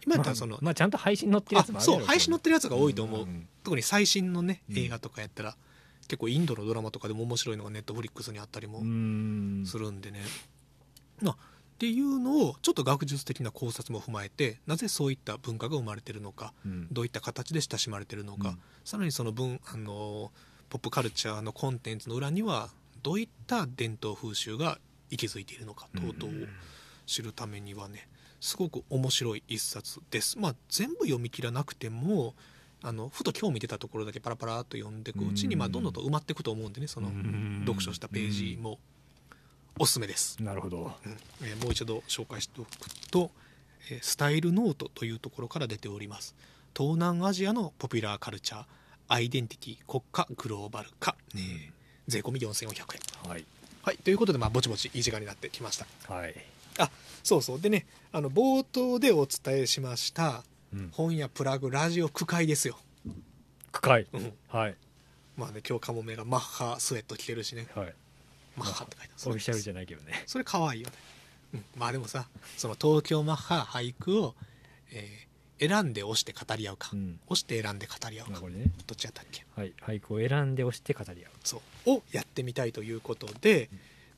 [0.05, 3.47] 今やったらその、まあまあちゃんと配信載ってるやつもあるそう配信載ってるやつが多いと思う、ん。
[3.63, 4.77] 特に最新のねうん。
[4.77, 5.55] 映画とかやったら、
[6.07, 9.63] 結構インドのドラマとかでも面白いのがネットフリックスにあったりもうん。
[9.65, 10.21] するんでね、
[11.21, 11.37] まあっ
[11.79, 16.87] ていうのをちょっと学術的な考察も踏まえてなぜそういった文化が生まれてるのかうん。
[16.91, 18.59] どういった形で親しまれてるのか、うん。
[18.85, 20.31] さらにその文あの
[20.69, 22.69] ポップカルチャーのコンテンツの裏には
[23.01, 24.79] どういった伝統風習が
[25.09, 26.47] 息づいているのか等々を
[27.05, 28.07] 知るためにはね
[28.39, 30.37] すごく面白い一冊です。
[30.37, 32.33] まあ、全部読み切らなくても
[32.83, 37.63] あのふと興味出たところだけパラパラっと読んでいくうちに、うんまあ、どんどんと埋まっていくと思うんでねそのうん。
[37.65, 38.77] 読書したページも
[39.79, 40.41] おすすめです。
[40.43, 40.91] なるほど。
[41.05, 41.17] うん。
[41.41, 42.69] えーもう一度紹介しておく
[43.09, 43.31] と、
[43.89, 46.35] えースタイルノートというところから出ております。
[46.77, 48.65] 東南アジアのポピュラーカルチャー
[49.07, 51.71] アイデンティティ国家グローバル化、えー
[52.07, 52.69] 税込み4400
[53.25, 53.29] 円。
[53.29, 53.45] はい。
[53.81, 53.97] はい。
[53.97, 56.13] ということでまあぼちぼちいい時間になってきました。
[56.13, 56.35] はい。
[56.79, 56.89] あ
[57.23, 57.61] そうそう。
[57.61, 60.41] でねあの冒頭でお伝えしましたうん
[60.91, 62.77] 本屋プラグラジオ句会ですよ、
[63.71, 64.07] 句会。
[64.13, 64.33] うん。
[64.49, 64.75] はい。
[65.37, 67.67] まあね今日カモメがマッハスウェット着てるしね。
[67.75, 67.93] はい。
[68.55, 69.29] マッハって書いてある。
[69.29, 70.23] オフィシャルじゃないけどね。
[70.25, 70.93] それ可愛いよね、
[71.55, 74.35] うん、まあでもさその東京マッハ俳句を、
[74.91, 77.19] えー選んで押して語り合うか、うん。
[77.27, 78.31] 押して選んで語り合うか。
[78.31, 78.65] まあこれね。
[78.85, 79.45] どっちやったっけ？
[79.55, 79.71] はい。
[79.79, 81.31] 俳句を選んで押して語り合う。
[81.41, 81.91] そう。
[81.91, 83.69] をやってみたいということで、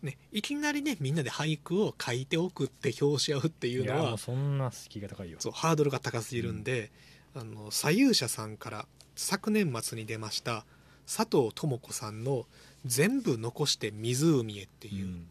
[0.05, 5.37] ね、いきなりねみんなで俳句を書いておくって表し合うっていうのはそんな敷居が高いよ。
[5.39, 6.91] そうハードルが高すぎるんで、
[7.35, 8.85] あの左右者さんから
[9.15, 10.65] 昨年末に出ました
[11.05, 12.45] 佐藤智子さんの
[12.85, 15.27] 「全部残して湖へ」っていう、ん。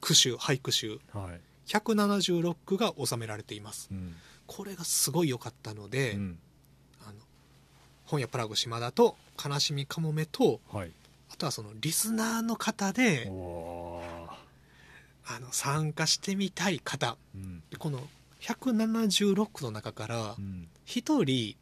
[0.00, 0.98] 句集俳句集。
[1.12, 1.40] はい。
[1.66, 3.88] 176句が収められています。
[3.90, 4.14] うん。
[4.46, 6.38] これがすごい良かったので、うん。
[7.00, 7.14] あの
[8.04, 10.92] 本屋プラグ島田と悲しみかもめとはい
[11.32, 13.30] あとはそのリスナーの方であ
[15.40, 17.16] の参加してみたい方。
[17.34, 17.62] うん。
[17.78, 18.00] この
[18.40, 20.68] 176句の中からうん。
[20.86, 21.56] 1人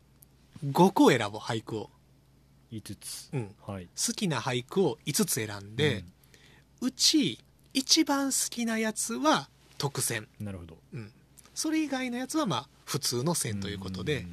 [0.73, 1.91] 5個選ぼう俳句を、
[2.73, 3.31] 5つ。
[3.33, 3.85] うん、はい。
[3.85, 6.05] 好きな俳句を5つ選んで、
[6.81, 7.39] うち
[7.73, 9.49] 一番好きなやつは
[9.79, 10.79] 特選、うんなるほど。
[10.95, 11.13] うん、
[11.55, 14.27] それ以外のやつはまあ普通の選ということで、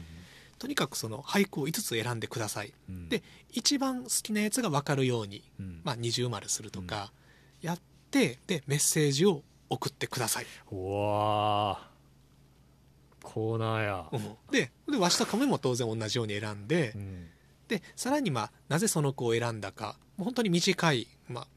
[0.60, 2.74] とにかくその俳句を5つ選んでください。
[2.89, 3.10] うん。
[3.10, 5.82] で一番好きなやつが分かるように、うん。
[5.84, 7.12] まあ、二重丸するとか
[7.62, 7.80] やっ
[8.12, 11.78] てでメッセージを送ってください、うわー。
[13.22, 14.10] コーナーや。
[14.49, 17.28] ででわしと亀も当然同じように選んで、うん。
[17.68, 21.47] でさらにまあなぜその子を選んだかもう本当に短い、まあ、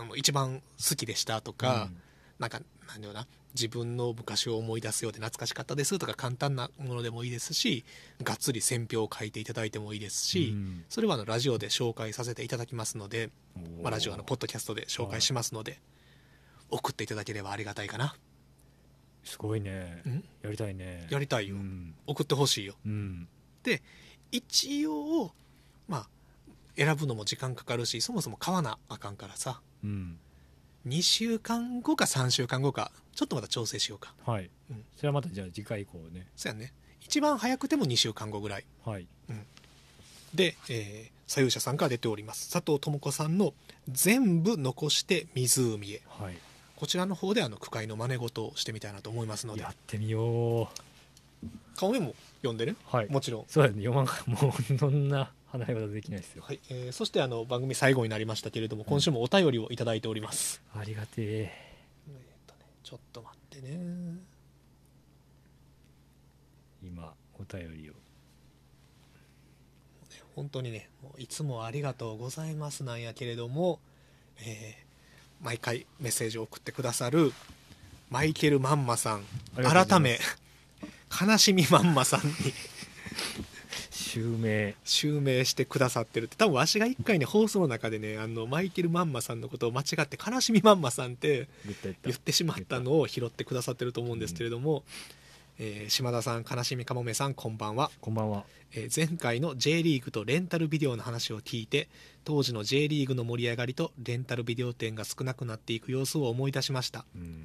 [0.00, 1.90] あの一番好きでしたとか、
[2.38, 7.84] なんかなんだよな自分の昔を思い出すようで懐かしかったですとか簡単なものでもいいですし
[8.22, 10.84] がっつり選評を書いていただいてもいいですし、うん。
[10.88, 13.30] それはあのラジオで紹介させていただきますので、
[13.82, 15.80] まあ、ラジオあのポッドキャストで紹介しますので、
[16.70, 18.14] 送っていただければありがたいかな、
[19.24, 20.02] すごいね。
[20.06, 20.24] うん？
[20.42, 21.06] やりたいね。
[21.10, 21.94] やりたいよ、うん。
[22.06, 22.74] 送ってほしいよ。
[22.86, 23.28] うん。
[24.30, 25.32] 一応
[25.88, 26.08] まあ
[26.76, 29.60] 選ぶのも時間かかるしそもそも買わなあかんからさ。
[29.82, 30.18] うん
[30.86, 32.90] 2週間後か3週間後か。
[33.14, 34.14] ちょっとまた調整しようか。
[34.24, 34.50] はい。
[34.70, 34.84] うん。
[34.96, 36.26] それはまたじゃあ次回以降ね。
[36.36, 36.72] そうやね。
[37.02, 38.64] 一番早くても2週間後ぐらい。
[38.84, 39.06] はい。
[40.34, 42.50] で、えー左右者さんから出ております。
[42.50, 43.54] 佐藤智子さんの
[43.88, 46.02] 「全部残して湖へ。
[46.08, 46.36] はい」
[46.74, 49.60] こちらの方であの句会の真似事をしてみたいなと思いますので。
[49.62, 50.66] やってみよう。
[51.76, 53.08] 顔面も読んでねはい。
[53.08, 53.44] もちろん。
[53.46, 53.76] そうやね。
[53.76, 56.42] 読まんかもう そんな離れ技できないですよ。
[56.46, 61.52] はい、えーそしてあの番組最後になりましたけれども今週もお便りをいただいております、ありがてえ。
[62.08, 63.78] えーっとねちょっと待ってね。
[66.82, 67.94] 今お便りを。
[70.36, 73.80] 本当にねもういつもありがとうございますなんやけれども、
[74.38, 74.90] えー
[75.42, 77.32] 毎回メッセージを送ってくださる
[78.10, 79.24] マイケル・マンマさん。
[79.56, 80.18] 改め
[81.18, 82.34] 悲しみマンマさんに
[84.10, 84.74] 襲名。
[84.84, 86.36] 襲名してくださってるって。
[86.36, 91.48] 多分わしが一回ね放送の中でねあのマイケル・マンマさんのことを間違って悲しみマンマさんって
[92.04, 94.82] 言ってしまったのを拾ってくださってると思うんですけれども、
[95.58, 97.90] えー島田さん悲しみかもめさんこんばんは。
[98.00, 98.44] こんばんは。
[98.72, 101.88] えー前回の J リーグとレンタルビデオの話を聞いて
[102.24, 107.04] 当時の J リーグの盛り上がりとレンタルビデオ店が少なくなっていく様子を思い出しました。
[107.14, 107.44] うん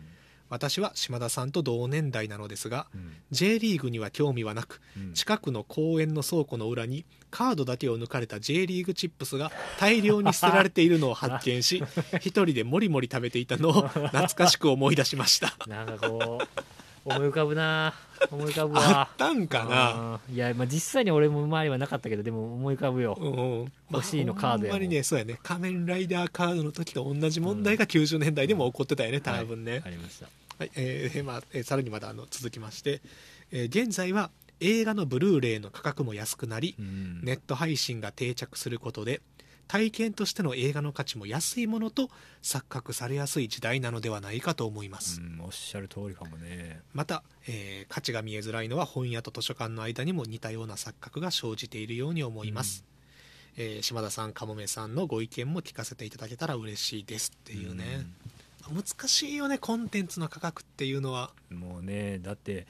[0.49, 3.13] 私は島田さんと同年代なのですがうん。
[3.31, 5.13] J リーグには興味はなくうん。
[5.13, 11.83] 近くの公園の倉庫の裏にカードだけを抜かれた J リーグチップスが大量に捨てられているのを発見し
[12.21, 15.55] 一人でもりもり食べていたのを懐かしく思い出しました。
[15.67, 16.47] なんかこう
[17.05, 17.93] 思い浮かぶな。
[18.31, 20.19] 思い浮かぶあわったんかな。
[20.33, 23.15] いや、まあ、実際に俺も周りはなかったけどでも思い浮かぶよ。
[23.19, 23.31] うん。
[23.33, 25.39] うん欲しいのカードやほんまにねそうやね。
[25.43, 30.27] 仮面ライダーカードの時と同じ問題が90年代でも起こってたよね多分ね、ありました。
[30.57, 33.01] はいえーまあえーさらにまだあの続きまして、
[33.51, 37.21] えー現在は映画のブルーレイの価格も安くなり、うん。
[37.23, 39.21] ネット配信が定着することで
[39.67, 42.09] 体験としての映画の価値も安いものと
[42.43, 46.81] 錯覚されやすい時代なのではないかと思います、うんおっしゃる通りかもね。
[46.93, 52.83] また、えー価値が見えづらいのは本屋と図書館の間にも似たような錯覚が生じているように思います、
[53.57, 58.05] えー島田さんかもめさんのご意見も聞かせていただけたら嬉しいですっていうね、
[58.73, 61.31] 難しいよねコンテンツの価格っていうのは。
[61.51, 62.67] うんもうねだって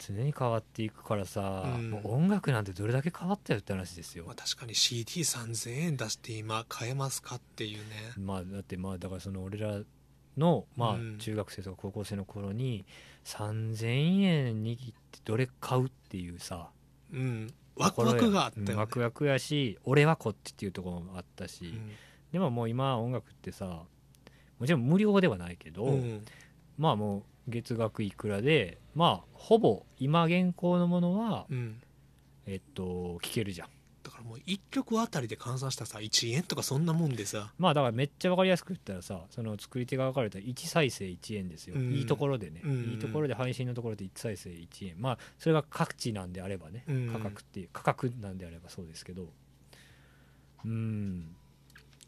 [0.00, 1.90] 常に変わっていくからさ、うん。
[1.90, 4.24] もう音楽なんてどれだけ変わったよって話ですよ。
[4.26, 7.84] まあ、確かに CD3000 円出して今買えますかっていうね。
[8.16, 9.80] まあだってまあだからその俺ら
[10.36, 11.18] のまあうん。
[11.18, 12.86] 中学生とか高校生の頃に
[13.24, 14.78] 3000円握っ
[15.10, 16.70] てどれ買うっていうさ
[17.12, 17.52] うん。
[17.76, 21.92] ワクワクがあったうんよね、ワクワクやし俺はこっちっていうところもあったし、うん。
[22.32, 23.84] でももう今音楽ってさ
[24.58, 26.24] もちろん無料ではないけど、うん。
[26.78, 31.80] まあもう月額いくらでまあほぼ今現行のものは、うん。
[32.46, 33.68] えっと聴けるじゃん。
[34.02, 37.52] だからもう1曲あたりで換算したらさ1円とかそんなもんでさ。
[37.58, 41.92] まあだからめっちゃ分かりやすく言ったらさその作り手が分かれたら1再生1円ですよ、うん。
[41.92, 42.84] いいところでね、うん。
[42.92, 45.00] いいところで配信のところで1再生1円。
[45.00, 47.12] まあそれが各地なんであればね、うん。
[47.12, 49.28] 価格っていう価格なんであればそうですけど。
[50.64, 51.36] うん。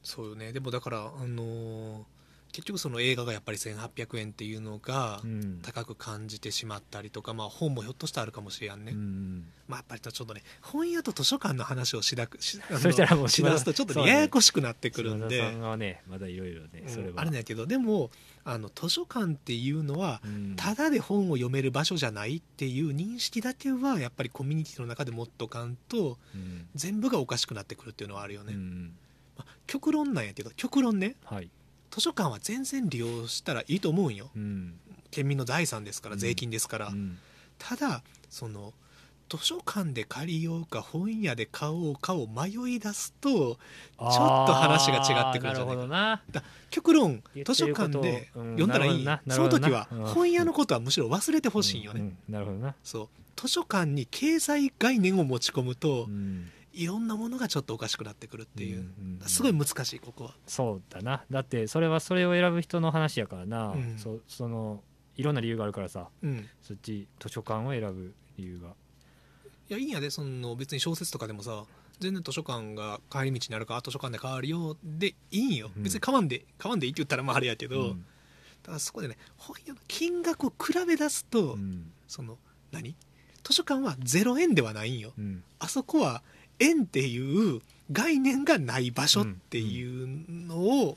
[0.02, 0.52] そうよね。
[0.52, 2.04] でもだからあのー
[2.52, 5.58] 結局その映画がやっぱり1800円っていうのがうん。
[5.62, 9.44] 高く感じてしまったりとか、まあ本もひょっとしたらあるかもしれんね、うん。
[9.68, 15.42] まあやっぱりちょっとね本屋と図書館の話をしだくしそしたらもうしだすとちょっとややこしくなってくるんで、
[15.78, 18.10] ねまだいろいろねそれは、うんあれなんやけどでも
[18.44, 20.56] あの図書館っていうのはうん。
[20.56, 26.66] ただで本を読める場所じゃないっていう認識だけはやっぱりコミュニティの中で持っとかんとうん。
[26.74, 28.92] 全部がおかしくなってくるっていうのはあるよね、うん。
[29.38, 31.16] まあ極論なんやけど極論ね。
[31.24, 31.48] はい、
[31.92, 34.30] 図書館は全然利用したらいいと思うんよ。
[34.34, 34.74] うん。
[35.10, 36.18] 県民の財産ですからうん。
[36.18, 37.18] 税金ですから、うん。
[37.58, 38.72] ただその
[39.28, 43.56] 図書館で借りようか本屋で買おうかを迷い出すとちょっ
[44.46, 45.76] と話が違ってくるんじゃないか。
[45.76, 46.22] なるほどな。
[46.70, 52.32] 極論図書館でうん読んだらいい、その時は本屋のことはむしろ忘れてほしいんよね、うんうん。
[52.32, 53.08] なるほどな、そう。
[53.36, 59.20] 図書館に経済概念を持ち込むと、うんいろんなものがちょっとおかしくなってくるっていう、んんん。
[59.26, 60.34] すごい難しいここは。
[60.46, 61.24] そうだな。
[61.30, 63.98] だってそれはそれを選ぶ人の話やからな、うん。
[63.98, 64.82] そその
[65.16, 66.08] いろんな理由があるからさ。
[66.22, 66.48] うん。
[66.62, 68.68] そっち図書館を選ぶ理由が。
[68.68, 71.64] いやいいんやでその別に小説とかでもさ
[72.00, 74.76] 全然図書館が帰り道になるからあ図書館で変わるよ。
[74.82, 75.82] でいいんよ、うん。
[75.82, 78.04] 別に買わんで買わんでいいって言ったらまああれやけど、うん。
[78.62, 81.90] ただそこでね本屋の金額を比べ出すと、うん。
[82.08, 82.38] その
[82.70, 82.94] 何？
[83.44, 85.12] 図書館は0円ではないんよ。
[85.18, 85.42] うん。
[85.58, 86.22] あそこは
[86.58, 90.96] 円っていう概念がない場所っていうのを、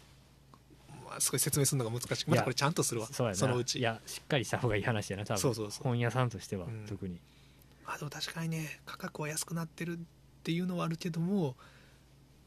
[1.05, 3.07] まあ、すごい説明するのが難しいまたこれちゃんとするわ。
[3.07, 3.79] そのうち。
[3.79, 5.39] いやしっかりした方がいい話やな多分。
[5.39, 5.83] そうそうそう。
[5.83, 6.85] 本屋さんとしては、うん。
[6.87, 7.19] 特に。
[7.85, 10.01] まあでも確かにね価格は安くなってるっ
[10.43, 11.55] ていうのはあるけども、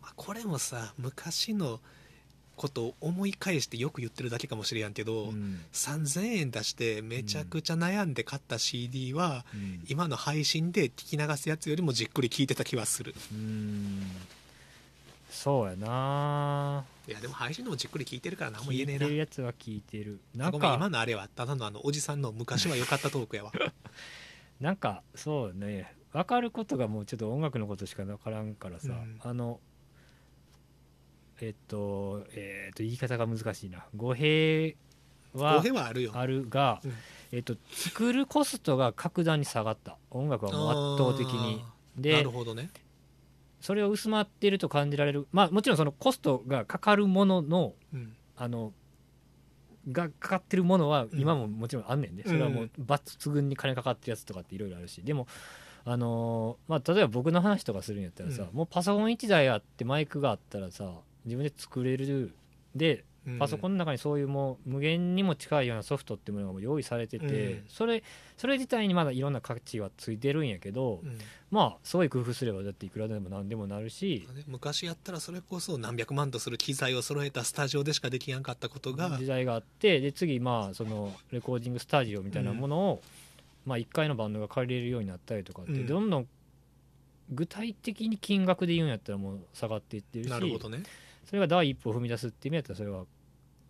[0.03, 1.81] まあ、これもさ昔の
[2.59, 5.61] ことを思い返してよく言ってるだけかもしれやんけど、うん。
[5.73, 9.85] 3000円出してめちゃくちゃ悩んで買った CD は、うん。
[9.89, 13.15] 今の配信で聞き流すやつよりもじっくり聞いてた気はする。
[13.33, 14.03] うん。
[15.31, 16.85] そうやな。
[17.07, 19.07] いやでも配信でもじっくり聞いてるから何も言聞いえねえな。
[19.07, 20.21] てるやつは聞いてる。
[20.35, 23.53] なんあごめん今かのあれはただのあのおじさんの昔は良かったトークやわ。
[24.61, 25.95] なんかそうね。
[26.13, 29.19] 分かることがもうちょっと音楽のことしか分からんからさ、うん。
[29.23, 29.61] あの
[31.41, 33.85] えっとえっと言い方が難しいな。
[33.97, 34.77] 語弊
[35.35, 36.13] は語弊はあるよ。
[36.15, 36.93] あるが、うん。
[37.33, 39.99] えっと、作るコストが格段に下がった。
[40.11, 41.63] 音楽はもう圧倒的に。
[41.63, 42.13] あー。
[42.13, 42.71] なでるほどね。
[43.61, 45.27] それを薄まっていると感じられる。
[45.33, 48.13] まあもちろんそのコストがかかるもののうん。
[48.37, 48.73] あの
[49.91, 51.21] がかかってるものはうん。
[51.21, 55.03] 今ももちろんあんねんで、それはもう抜群に金かかってるやつとかっていろいろあるし。
[55.03, 55.27] でも
[55.85, 58.57] あのーまあ、例えば僕の話とかするんやったらさ、うん。
[58.57, 60.93] もうパソコン1台あってマイクがあったらさ
[61.29, 62.35] 自分で作れる。
[62.75, 63.39] でうん。
[63.39, 67.65] パソコンの中にそういうもう無限にも近いようなソフトっていうものがもう用意されてて、うん。
[67.69, 68.03] それ
[68.37, 71.19] それ自体にまだいろんな価値はついてるんやけど、うん。
[71.51, 74.27] まあすごい工夫すればだっていくらでも何でもなるし。
[74.35, 74.45] ね。
[74.47, 79.19] 昔やったらそれこそ何百万とする機材を揃えたスタジオでしかできやんかったことが。
[79.19, 83.03] 時代があってで次まあそのレコーディングスタジオみたいなものを、
[83.67, 85.87] まあ、1回のバンドが借りれるようになったりとかって、うん。
[85.87, 86.29] どんどん
[87.31, 90.31] 具体的に金額で言うんやったらもう下がっていってるし。
[90.31, 90.83] なるほどね
[91.29, 93.05] それが第一歩を踏み出すって意味やったらそれは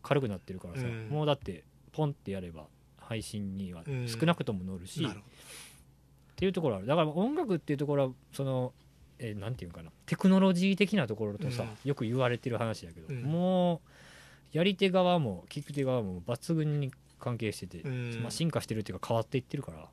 [0.02, 1.08] 軽くなってるからさ、うん。
[1.08, 2.66] もうだってポンってやれば
[2.98, 4.08] 配信にはうん。
[4.08, 5.26] 少なくとも乗るし、っなるほ
[6.36, 6.86] ていうところある。
[6.86, 8.72] だから音楽っていうところはその、
[9.18, 9.90] えーなんていうかな。
[10.06, 13.22] テクノロジー的なところとさ、うよく言われてる話だけど、うん。
[13.22, 13.82] も
[14.54, 17.88] うやり手側も聞く手側も抜群に関係してて、
[18.20, 19.88] まあ、進化してるっていうか変わっていってるから。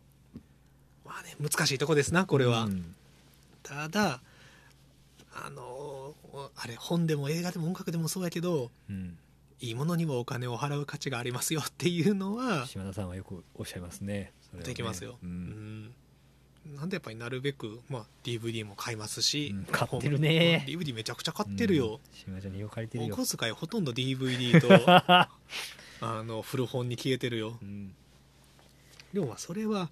[1.03, 2.95] まあね難しいとこですなこれは、うん。
[3.63, 4.21] ただ
[5.35, 6.15] あの
[6.55, 9.17] あれ本でも映画でも音楽でもそうやけどうん。
[9.61, 14.33] いいものにはお金を払う価値がありますよっていうのは島田さんはよくおっしゃいますね。
[14.53, 14.63] ね。
[14.63, 15.85] できますよ、ううん。
[15.85, 15.93] ん
[16.75, 20.63] なんでやっぱりなるべく、まあ、DVD も買いますし、うん買ってるね。
[20.67, 24.67] 本 DVD めちゃくちゃ買ってるよ、島田ちゃんによく借りてるおよ、小遣いほとんど DVD と
[25.07, 25.29] あ
[26.01, 27.57] の古本に消えてるよ。
[27.61, 27.95] うん。
[29.13, 29.89] でもまあそれは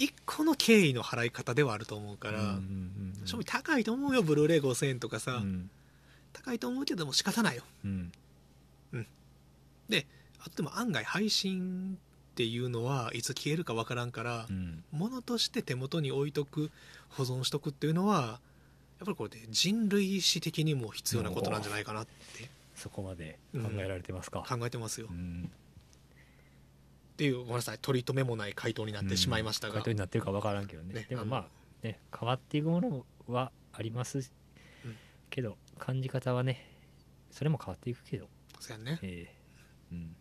[0.00, 5.68] 一個の経緯の払い方ではあると思うから、うんうんうん正味高いと思うよブルーレイ5000円とかさ、うん。
[6.32, 7.62] 高いと思うけども仕方ないよ。
[7.84, 8.12] うん。
[9.90, 10.06] で
[10.40, 11.98] あとでも案外配信
[12.32, 14.82] っていうのはいつ消えるかわからんからう、ん。
[14.90, 16.70] 物として手元に置いとく
[17.10, 18.40] 保存しとくっていうのは
[19.00, 22.48] やっぱりこれで人類史的にも必要なことなんじゃないかなって。
[22.74, 25.50] そこまで考えられてますか、考えてますよ、っうん
[27.20, 30.94] ていうごめんなさい取り留めもない回答になってしまいましたが、回答になってるか分からんけどね。
[30.94, 31.46] ねでもまあ
[31.82, 34.32] ね変わっていくものはあります。
[34.86, 34.96] うん。
[35.28, 36.66] けど感じ方はね
[37.30, 38.26] それも変わっていくけど。
[38.58, 38.98] そうやね。
[39.02, 39.34] ええ。
[39.92, 40.16] うん。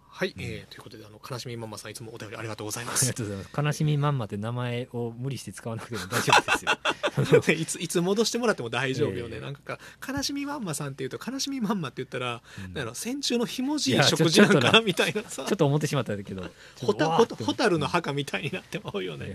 [0.00, 0.42] はい、うん。
[0.42, 3.60] えーということであの悲しみママさんいつもお便りありがとうございまありすがとうございます。
[3.60, 6.70] 悲しみまんまって名前を無理して使わなくても大丈夫ですよ
[7.52, 12.74] いついつ戻してもらっても大丈夫よね、ええなんか悲しみマンマさんっていうと悲しみマンマって言ったら、うん。
[12.74, 14.80] なんやろ戦中のひもじい食事なんかな。
[14.80, 15.44] みたいなさ。
[15.44, 16.50] ちょっと思ってしまったんだけど。
[16.80, 19.34] ホタルの墓墓みたいになってまうよね、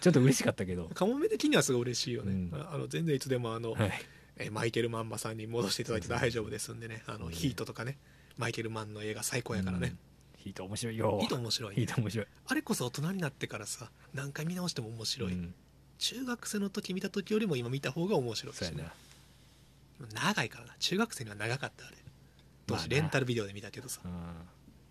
[0.00, 0.90] ちょっと嬉しかったけど。
[0.94, 2.66] カモメ的にはすごい嬉しいよね、うん。
[2.72, 3.92] あの全然いつでもあの、はい。
[4.36, 7.98] えーマイケル・マンマさんに戻していただいて大丈夫ですんでね、あのうんヒートとかね。
[8.38, 9.98] マイケル・マンの映画最高やからね、うん。
[10.42, 10.96] ヒート面白い。
[10.96, 12.26] よヒート面白い、ヒート面白い。
[12.46, 15.54] あれこそ大人になってからさ何回見直しても面白い、うん
[16.02, 18.82] 中学生の時見た時よりも今見た方が面白いし、ね。
[20.00, 20.74] な、長いからな。
[20.80, 21.96] 中学生には長かったあれ。
[22.66, 24.00] 当時レンタルビデオで見たけどさ。
[24.04, 24.10] うん。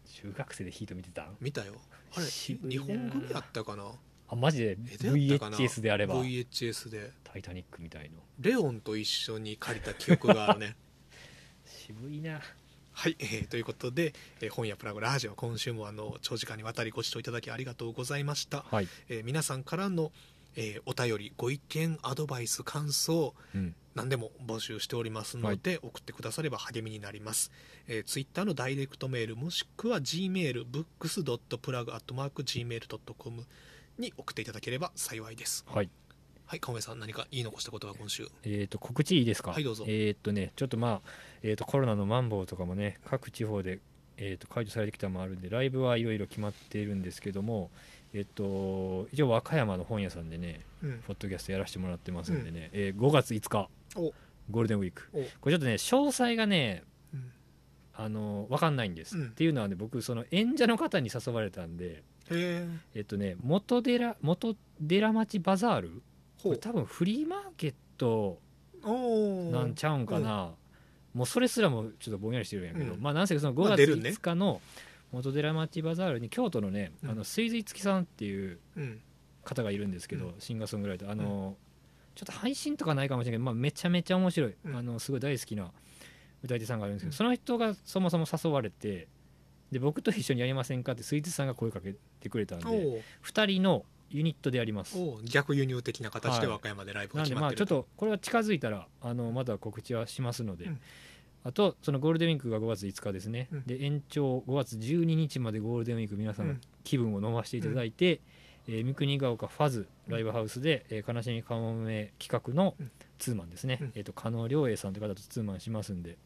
[0.06, 1.36] 中学生でヒート見てたん？
[1.42, 1.74] 見たよ。
[2.16, 3.92] あれ日本組やったかな？
[4.30, 6.16] あマジで？VHS であれば。
[6.24, 7.12] VHS で。
[7.26, 8.20] タイタニックみたいの。
[8.40, 10.78] レオンと一緒に借りた記憶があるね。
[11.68, 12.40] 渋いな。
[12.94, 20.12] はい、えーということで、えー本屋プラグラジオ今週もあの長時間にわたりご視聴いただきありがとうございました、はい、えー皆さんからの、
[20.56, 27.52] えーお便りご意見アドバイス感想うん、何でも募集しておりますので、送ってくだされば励みになります、
[27.88, 33.46] えー、ツイッターのダイレクトメールもしくは G メール books.plug.gmail.com
[33.98, 35.66] に送っていただければ幸いです。
[35.68, 35.90] はい。
[36.46, 38.28] はい川上さん何か言い残したことは今週？
[38.44, 39.52] えー、と告知いいですか？
[39.52, 39.86] はいどうぞ。
[39.88, 41.10] えーっとねちょっとまあ、
[41.44, 43.80] えー、とコロナのマンボウとかもね各地方で、
[44.18, 47.72] えー、と解除されてきたのもあるんでライブはいろいろ決まっているんですけども
[48.14, 51.00] えっと一応和歌山の本屋さんでねうん。
[51.08, 54.14] ポッドキャストやらせてもらってますんでね、えー5月5日お。
[54.50, 55.10] ゴールデンウィーク。
[55.14, 55.20] お。
[55.40, 56.84] これちょっとね詳細がね
[57.14, 57.32] うん。
[57.94, 59.28] あの分かんないんです、うん。
[59.28, 62.02] っていうのはね僕その演者の方に誘われたんでへ
[62.32, 64.56] ええっとね元寺元
[64.88, 66.02] 寺町バザール？
[66.42, 68.40] これ多分フリーマーケット
[68.84, 70.56] なんちゃうんかな、
[71.14, 73.02] もうそれすらもちょっとぼんやりしてるんやけど、うん。
[73.02, 74.10] まあなんせその5月まあ出るね。
[74.10, 74.60] 5日の
[75.12, 77.10] 元寺町バザールに京都のね、うん。
[77.12, 79.02] あの水水月さんっていううん。
[79.44, 80.34] 方がいるんですけど、うん。
[80.40, 81.12] シンガーソングライター。
[81.12, 81.58] あの、
[82.14, 84.76] ちょっと配信とかないかもしれないけど、まあ、めちゃめちゃ面白い、うん。
[84.76, 85.72] あのすごい大好きな
[86.44, 89.08] 歌い手さんがいるんですけど、うんその人がそもそも誘われて
[89.72, 94.98] で僕と一緒にやりませんかってスイーツさんが声かけてくれたんでおー2人のユニットでやります。
[95.24, 100.80] 逆輸入的な形ではい和歌山でライブがなんでまあちょ決まってるっとこれは近づいたらあのまた告知はしますので、うん
[101.44, 103.64] あとそのゴールデンウィークが5月5日ですね、うん。
[103.66, 106.62] で延長5月12日までゴールデンウィーク皆さんうん。
[106.84, 108.22] 気分を飲ませていただいて、
[108.68, 113.92] えー三国ヶ丘ファズライブハウスで、えー悲しみかもめ企画のうんツーマンですね、うん。
[113.96, 116.18] えー、と加納良栄さんという方とツーマンしますんで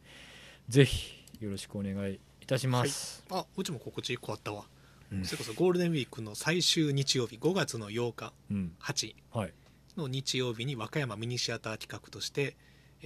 [0.68, 4.64] ぜひよろしくお願いいたします、あうちも告知1個あったわ、
[5.12, 5.24] うん。
[5.24, 8.32] それこそゴールデンウィークの最終日曜日5月の8日。
[8.50, 8.72] うん。
[8.80, 9.52] 8はい。
[9.96, 12.54] の日曜日に和歌山ミニシアター企画としてえー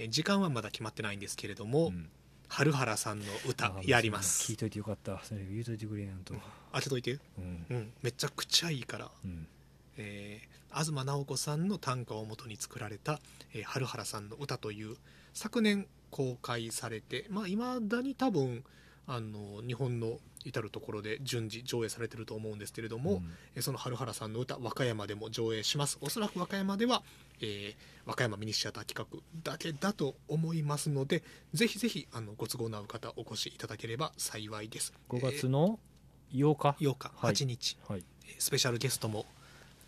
[0.09, 2.09] 時間はまだ決まってないんですけれども、うん。
[2.47, 4.51] 春原さんの歌あやります。
[4.51, 5.21] 聞いといてよかった。
[5.23, 6.33] それ言うといてくれやんと、
[6.73, 7.13] 当てといて。
[7.37, 7.65] うん。
[7.69, 7.93] うん。
[8.01, 9.47] めちゃくちゃいいから、うん。
[9.97, 13.19] えー東直子さんの短歌をもとに作られた、
[13.53, 14.95] えー春原さんの歌という
[15.33, 18.63] 昨年公開されてまあいまだに多分
[19.13, 23.33] あの日本の至る所で順次上映されてると思うんですけれども、うん。
[23.55, 25.97] えーその春原さんの歌和歌山でも上映します。
[25.99, 27.03] おそらく和歌山では、
[27.41, 31.21] えー和歌山ミニシアター企画だけだと思いますので
[31.53, 34.93] ぜひぜひあのご都合の合う方お越しいただければ幸いです。
[35.09, 35.77] 5月の
[36.33, 37.11] 8日、えー8日。
[37.17, 37.33] はい。
[37.33, 38.03] 8日、はい。
[38.25, 39.25] えースペシャルゲストも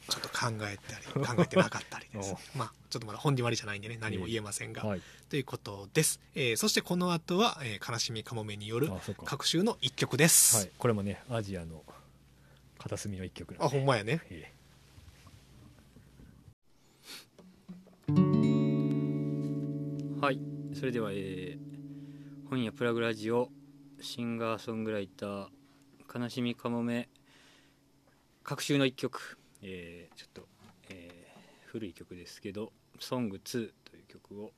[0.09, 2.35] ちょっと考えたり考えてなかったりです。
[2.57, 3.79] まあちょっとまだ本決まりじゃない。
[3.79, 5.01] んでね何も言えませんが、はい。
[5.29, 8.89] ということです、えーそしてこの後は、えー悲しみかもめによる
[9.25, 11.83] 各週の一曲です、はい、これもねアジアの
[12.77, 13.69] 片隅の一曲あで。
[13.69, 14.21] ほんまやね。
[14.29, 14.63] ええ。
[20.21, 20.39] はい。
[20.75, 21.73] それでは、えー
[22.49, 23.49] 本屋プラグラジオ
[23.99, 25.47] シンガーソングライター
[26.13, 27.09] 悲しみかもめ
[28.43, 30.47] 各週の一曲、えーちょっと、
[30.89, 31.33] えー
[31.73, 34.53] 古い曲ですけど「ソング2という曲を。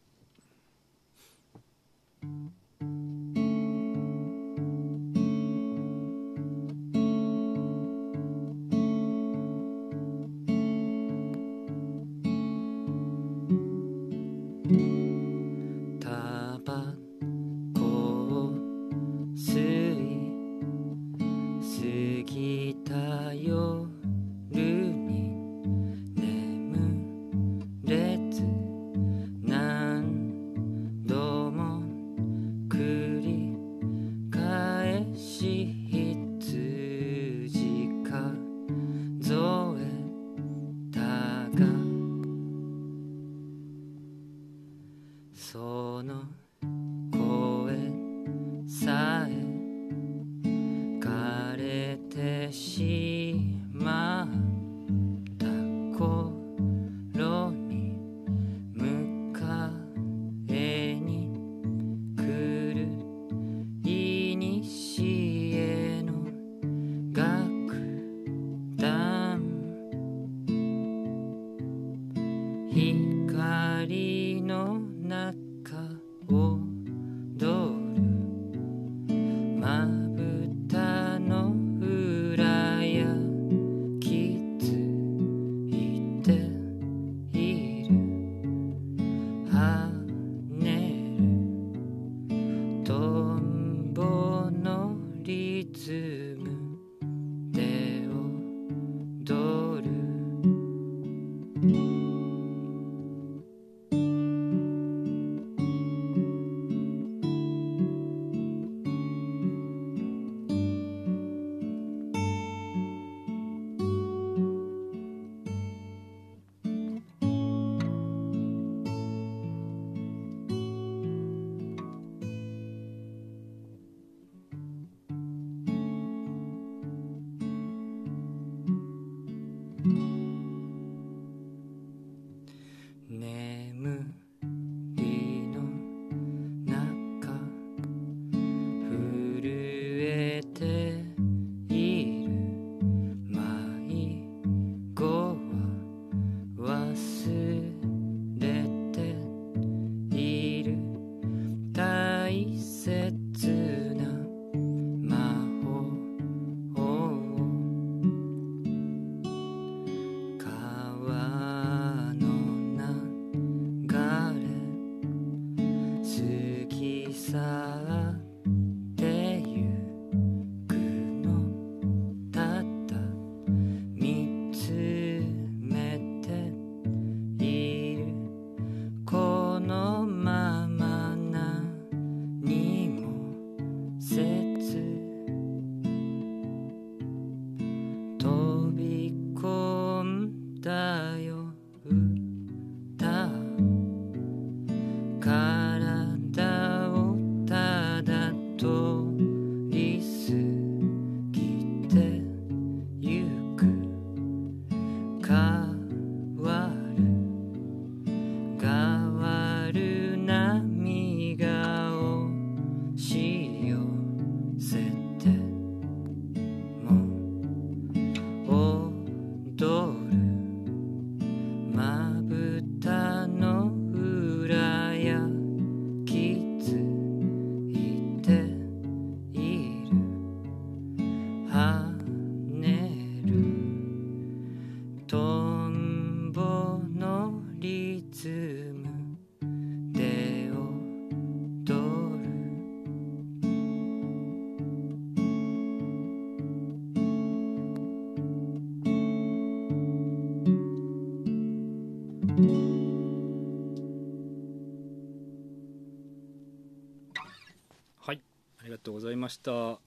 [259.15, 259.79] ざいました。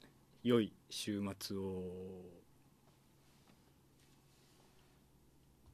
[0.42, 2.38] 良い週末を。